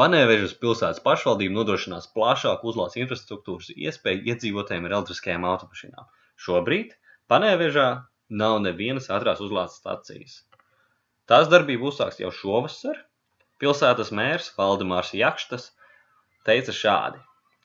Panevežas 0.00 0.52
pilsētas 0.60 1.02
pašvaldība 1.04 1.56
nodrošinās 1.56 2.06
plašāku 2.14 2.70
uzlādes 2.70 3.00
infrastruktūras 3.00 3.72
iespēju 3.74 4.22
iedzīvotājiem 4.32 4.86
ar 4.86 4.96
elektriskajām 5.00 5.48
automašīnām. 5.50 6.06
Šobrīd 6.46 6.94
Panevežā 7.32 7.88
nav 8.30 8.60
nevienas 8.64 9.10
ātrās 9.12 9.42
uzlādes 9.44 9.78
stacijas. 9.80 10.40
Tās 11.30 11.50
darbība 11.50 11.90
uzsāks 11.90 12.20
jau 12.22 12.30
šovasar. 12.34 12.96
Pilsētas 13.60 14.10
mērs 14.16 14.52
Valdemārs 14.56 15.12
Jakštas 15.14 15.68
teica 16.48 16.74
šādi. 16.74 17.20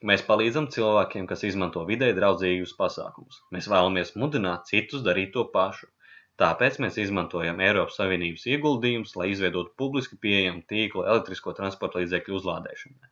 Mēs 0.06 0.22
palīdzam 0.26 0.66
cilvēkiem, 0.74 1.24
kas 1.30 1.42
izmanto 1.48 1.82
vidē 1.88 2.10
draudzīgus 2.18 2.74
pasākumus. 2.78 3.40
Mēs 3.54 3.68
vēlamies 3.72 4.12
mudināt 4.20 4.68
citus 4.68 5.02
darīt 5.06 5.32
to 5.36 5.46
pašu. 5.54 5.88
Tāpēc 6.36 6.76
mēs 6.84 6.98
izmantojam 7.00 7.62
Eiropas 7.64 7.96
Savienības 7.96 8.44
ieguldījumus, 8.52 9.14
lai 9.16 9.30
izveidotu 9.32 9.72
publiski 9.80 10.18
pieejamu 10.20 10.66
tīklu 10.68 11.06
elektrisko 11.06 11.54
transporta 11.56 12.02
līdzekļu 12.02 12.36
uzlādēšanai. 12.36 13.10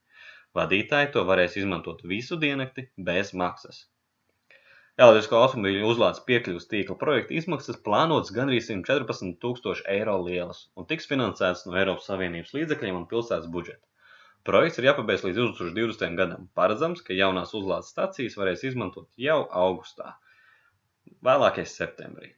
Vadītāji 0.55 1.11
to 1.17 1.25
varēs 1.31 1.57
izmantot 1.63 2.05
visu 2.11 2.37
diennakti 2.43 2.85
bez 3.09 3.33
maksas. 3.33 3.87
Elektrisko 4.95 5.39
automobīļu 5.43 5.89
uzlādes 5.91 6.21
piekļuves 6.27 6.69
tīkla 6.71 6.95
projekta 6.99 7.35
izmaksas 7.35 7.81
plānotas 7.87 8.31
gandrīz 8.35 8.69
114 8.69 9.41
tūkstoši 9.43 9.83
eiro 9.91 10.15
lielas 10.23 10.61
un 10.79 10.87
tiks 10.93 11.11
finansētas 11.11 11.65
no 11.67 11.75
Eiropas 11.81 12.07
Savienības 12.11 12.55
līdzekļiem 12.55 13.01
un 13.01 13.09
pilsētas 13.11 13.49
budžeta. 13.57 13.83
Projekts 14.47 14.79
ir 14.79 14.87
jāpabeidz 14.91 15.27
līdz 15.27 15.41
2020. 15.41 16.15
gadam. 16.21 16.47
Paredzams, 16.55 17.03
ka 17.03 17.19
jaunās 17.19 17.57
uzlādes 17.59 17.91
stacijas 17.91 18.39
varēs 18.39 18.63
izmantot 18.71 19.11
jau 19.19 19.41
augustā, 19.65 20.15
vēlākais 21.27 21.75
septembrī. 21.75 22.31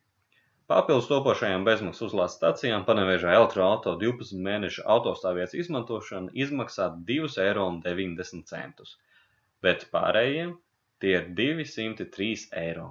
Papildus 0.73 1.13
topošajām 1.13 1.67
bezmaksas 1.69 2.09
uzlādes 2.09 2.41
stacijām 2.41 2.89
panevēžā 2.89 3.37
elektroauto 3.37 3.99
12 4.01 4.41
mēnešu 4.49 4.89
autostāvvietas 4.97 5.61
izmantošana 5.61 6.33
izmaksā 6.33 6.89
2,90 7.13 8.57
eiro. 8.63 8.97
bet 9.67 9.91
pārējiem 9.93 10.57
tie 11.03 11.17
ir 11.19 11.27
203 11.39 12.47
eiro. 12.63 12.87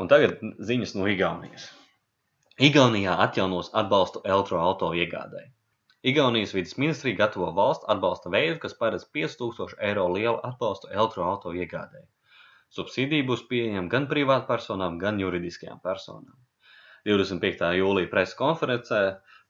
Un 0.00 0.08
tagad 0.08 0.40
ziņas 0.70 0.96
no 0.96 1.06
Igaunijas. 1.10 1.68
Igaunijā 2.60 3.16
atjaunos 3.24 3.70
atbalstu 3.80 4.20
elektroauto 4.24 4.92
iegādēji. 5.02 5.50
Igaunijas 6.10 6.54
vidas 6.56 6.76
ministrija 6.80 7.18
gatavo 7.18 7.50
valsts 7.56 7.88
atbalsta 7.94 8.32
veidu, 8.32 8.58
kas 8.62 8.76
paredz 8.82 9.06
5000 9.16 9.76
eiro 9.88 10.06
lielu 10.14 10.38
atbalstu 10.48 10.88
elektroauto 10.92 11.52
iegādēji. 11.56 12.06
Subsīdija 12.76 13.26
būs 13.28 13.42
pieejama 13.50 13.90
gan 13.92 14.06
privātpersonām, 14.12 14.98
gan 15.02 15.18
juridiskajām 15.20 15.80
personām. 15.84 16.36
25. 17.08 17.64
jūlija 17.80 18.10
preses 18.12 18.36
konferencē 18.38 19.00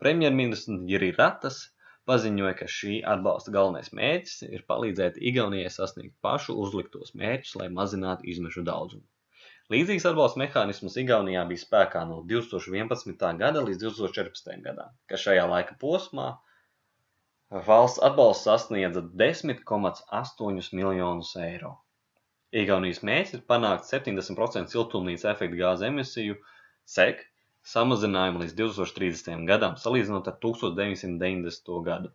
premjerministrs 0.02 0.86
Jiri 0.90 1.10
Ratas 1.18 1.60
paziņoja, 2.11 2.57
ka 2.59 2.68
šī 2.75 2.99
atbalsta 3.14 3.55
galvenais 3.55 3.94
mērķis 3.96 4.44
ir 4.51 4.66
palīdzēt 4.73 5.16
Igaunijai 5.31 5.70
sasniegt 5.73 6.16
pašu 6.27 6.59
uzliktos 6.64 7.14
mērķus, 7.23 7.57
lai 7.62 7.70
mazinātu 7.81 8.29
izmešu 8.35 8.66
daudzumu. 8.66 9.07
Līdzīgs 9.70 10.09
atbalsta 10.11 10.40
mehānisms 10.42 10.96
Igaunijā 10.99 11.44
bija 11.46 11.62
spēkā 11.62 12.01
no 12.11 12.20
2011. 12.31 13.27
gada 13.42 13.61
līdz 13.66 13.85
2014. 13.85 14.57
gadam, 14.64 14.96
kas 15.07 15.23
šajā 15.29 15.44
laika 15.53 15.77
posmā 15.79 16.33
valsts 17.68 18.03
atbalsts 18.09 18.49
sasniedza 18.49 19.05
10,8 19.23 20.75
miljonus 20.81 21.31
eiro. 21.38 21.77
Igaunijas 22.51 23.05
mērķis 23.07 23.37
ir 23.38 23.46
panākt 23.53 23.87
70% 23.87 24.75
siltumnīca 24.75 25.31
efekta 25.37 25.62
gāzu 25.62 25.87
emisiju 25.87 26.40
sek 26.96 27.23
samazinājumu 27.70 28.44
līdz 28.44 28.56
2030. 28.61 29.44
gadam, 29.50 29.76
salīdzinot 29.80 30.30
ar 30.30 30.38
1990. 30.44 31.74
gadu. 31.90 32.14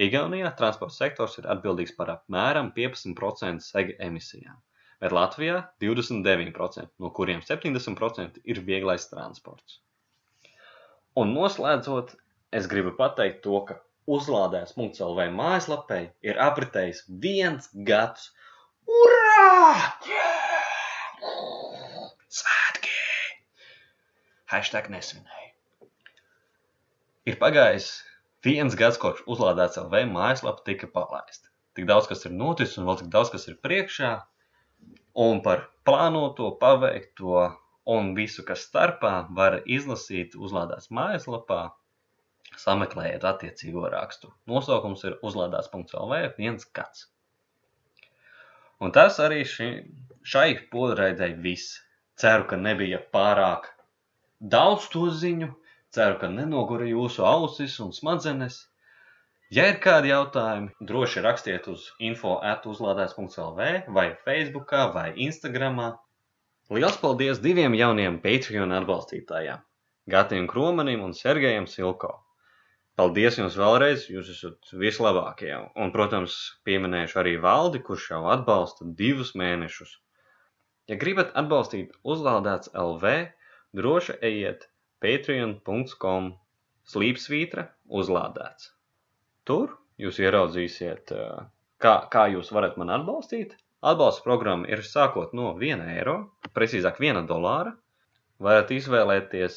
Igaunijā 0.00 0.54
transporta 0.56 0.96
sektors 0.96 1.38
ir 1.40 1.50
atbildīgs 1.52 1.96
par 1.96 2.16
apmēram 2.16 2.72
15% 2.76 3.64
seg 3.64 3.96
emisijām 3.98 4.60
bet 5.00 5.14
Latvijā 5.16 5.60
29%, 5.80 6.90
no 7.00 7.10
kuriem 7.16 7.40
70% 7.44 8.42
ir 8.44 8.60
vieglais 8.66 9.08
transports. 9.12 9.80
Un 11.16 11.32
noslēdzot, 11.34 12.12
es 12.54 12.68
gribu 12.70 12.92
pateikt 12.98 13.40
to, 13.46 13.62
ka 13.68 13.80
uzlādēs.lv 14.10 15.26
mājaslapē 15.40 16.00
ir 16.26 16.40
apritējis 16.48 17.06
viens 17.24 17.70
gads. 17.88 18.30
Urā! 19.00 19.74
Yeah! 20.10 20.40
Svētki! 22.30 22.79
Hashtag 24.50 24.88
nesvinēju. 24.90 25.86
Ir 27.30 27.36
pagājis 27.38 27.90
viens 28.46 28.74
gads, 28.78 28.98
kopš 28.98 29.22
uzlādēts 29.30 29.78
LV 29.78 30.02
mājaslapa 30.10 30.64
tika 30.66 30.88
palaista. 30.90 31.50
Tik 31.78 31.86
daudz, 31.86 32.08
kas 32.10 32.26
ir 32.26 32.34
noticis 32.34 32.78
un 32.80 32.88
vēl 32.88 32.98
tik 33.02 33.10
daudz, 33.12 33.30
kas 33.30 33.46
ir 33.46 33.60
priekšā, 33.62 34.10
un 35.26 35.42
par 35.44 35.68
plānoto, 35.86 36.50
paveikto 36.58 37.44
un 37.94 38.12
visu, 38.16 38.42
kas 38.48 38.64
starpā, 38.66 39.14
var 39.38 39.60
izlasīt 39.78 40.34
uzlādēts 40.34 40.90
mājaslapā, 40.98 41.62
sameklējiet 42.58 43.24
attiecīgo 43.30 43.86
rakstu. 43.92 44.32
Nosaukums 44.50 45.06
ir 45.06 45.18
uzlādēts.lv 45.26 46.22
viens 46.38 46.66
gads. 46.74 47.06
Un 48.80 48.90
tas 48.96 49.18
arī 49.22 49.44
ši, 49.46 49.68
šai 50.24 50.48
podraidei 50.72 51.34
viss. 51.36 51.78
Ceru, 52.20 52.44
ka 52.48 52.56
nebija 52.60 52.98
pārāk 53.14 53.70
daudz 54.40 54.88
to 54.92 55.06
ziņu, 55.12 55.52
ceru, 55.94 56.18
ka 56.20 56.28
nenogura 56.32 56.88
jūsu 56.88 57.24
ausis 57.28 57.78
un 57.84 57.92
smadzenes. 57.92 58.66
Ja 59.50 59.66
ir 59.66 59.80
kādi 59.82 60.12
jautājumi, 60.12 60.70
droši 60.86 61.22
rakstiet 61.24 61.66
uz 61.68 61.88
info.uzlādēs.lv 61.98 63.68
vai 63.96 64.06
Facebookā 64.24 64.86
vai 64.94 65.10
Instagramā. 65.26 65.92
Liels 66.70 66.98
paldies 67.02 67.40
diviem 67.42 67.74
jauniem 67.74 68.20
Patreon 68.22 68.72
atbalstītājiem- 68.76 69.64
Gatim 70.14 70.46
Kromanim 70.46 71.02
un 71.02 71.16
Sergejam 71.18 71.66
Silko. 71.66 72.12
Paldies 73.00 73.38
jums 73.40 73.56
vēlreiz, 73.58 74.06
jūs 74.12 74.30
esat 74.30 74.70
vislabākie. 74.76 75.52
Un, 75.74 75.90
protams, 75.90 76.36
pieminēšu 76.68 77.18
arī 77.22 77.34
valdi, 77.42 77.80
kurš 77.82 78.10
jau 78.12 78.22
atbalsta 78.30 78.86
divus 79.02 79.34
mēnešus. 79.34 79.96
Ja 80.90 80.98
gribat 81.00 81.34
atbalstīt 81.34 81.94
uzlādēts 82.04 82.70
LV, 82.74 83.14
droši 83.76 84.16
ejiet 84.26 84.66
patreon.com 85.02 86.30
slīpsvītra 86.90 87.66
uzlādēts. 88.00 88.70
Tur 89.46 89.74
jūs 90.00 90.20
ieraudzīsiet, 90.22 91.12
kā, 91.82 91.94
kā 92.12 92.26
jūs 92.34 92.52
varat 92.54 92.78
mani 92.80 92.96
atbalstīt. 92.98 93.56
Atbalsta 93.80 94.24
programma 94.26 94.68
ir 94.68 94.82
sākot 94.84 95.32
no 95.36 95.54
1 95.56 95.84
eiro, 95.94 96.16
precīzāk 96.56 97.00
1 97.00 97.24
dolāra. 97.30 97.72
Varat 98.40 98.72
izvēlēties, 98.72 99.56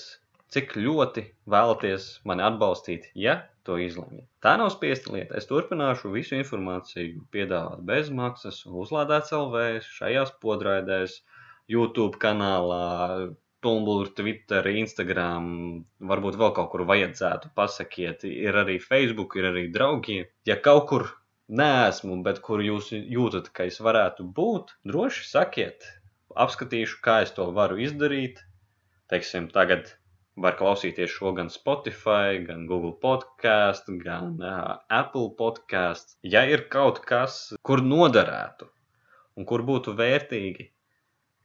cik 0.54 0.78
ļoti 0.80 1.26
vēlaties 1.50 2.08
mani 2.28 2.46
atbalstīt, 2.48 3.10
ja 3.16 3.42
to 3.68 3.78
izlemjat. 3.80 4.28
Tā 4.44 4.56
nav 4.60 4.72
spiesta 4.76 5.12
lieta. 5.16 5.38
Es 5.40 5.48
turpināšu 5.50 6.12
visu 6.14 6.36
informāciju 6.40 7.24
piedāvāt 7.34 7.84
bez 7.88 8.12
maksas, 8.12 8.62
uzlādēt 8.68 9.32
LV 9.36 9.84
šajās 9.88 10.36
podraidēs, 10.44 11.22
YouTube 11.72 12.20
kanālā, 12.20 13.32
Tumblr, 13.64 14.12
Twitter, 14.18 14.68
Instagram, 14.84 15.48
varbūt 16.12 16.38
vēl 16.42 16.54
kaut 16.58 16.70
kur 16.74 16.86
vajadzētu 16.90 17.54
pasakiet. 17.58 18.28
Ir 18.28 18.60
arī 18.64 18.78
Facebook, 18.84 19.38
ir 19.40 19.50
arī 19.54 19.68
draugi. 19.74 20.22
Ja 20.50 20.60
kaut 20.60 20.88
kur 20.92 21.08
neesmu, 21.48 22.22
bet 22.26 22.42
kur 22.46 22.64
jūs 22.64 22.92
jūtat, 22.94 23.50
ka 23.56 23.68
es 23.72 23.80
varētu 23.84 24.28
būt, 24.38 24.76
droši 24.88 25.28
sakiet. 25.30 25.90
Apskatīšu, 26.46 27.02
kā 27.06 27.22
es 27.26 27.34
to 27.36 27.50
varu 27.56 27.80
izdarīt. 27.84 28.42
Teiksim, 29.12 29.50
tagad 29.54 29.92
var 30.36 30.56
klausīties 30.58 31.12
šo 31.14 31.34
gan 31.38 31.52
Spotify, 31.54 32.40
gan 32.48 32.66
Google 32.70 32.96
podkāstu, 33.02 34.00
gan 34.02 34.40
uh, 34.42 34.80
Apple 34.90 35.30
podkāstu. 35.38 36.18
Ja 36.26 36.46
ir 36.50 36.66
kaut 36.74 37.04
kas, 37.06 37.54
kur 37.62 37.84
noderētu 37.86 38.70
un 39.38 39.50
kur 39.50 39.66
būtu 39.66 39.94
vērtīgi 39.98 40.70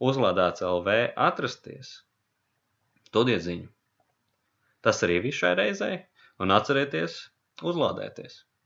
uzlādēts 0.08 0.64
LV 0.64 0.96
atrasties, 1.28 1.92
dodiet 3.16 3.44
ziņu. 3.46 3.68
Tas 4.84 5.02
arī 5.06 5.18
viss 5.24 5.40
šai 5.42 5.54
reizei, 5.58 5.96
un 6.42 6.54
atcerieties 6.54 7.18
uzlādēties! 7.70 8.42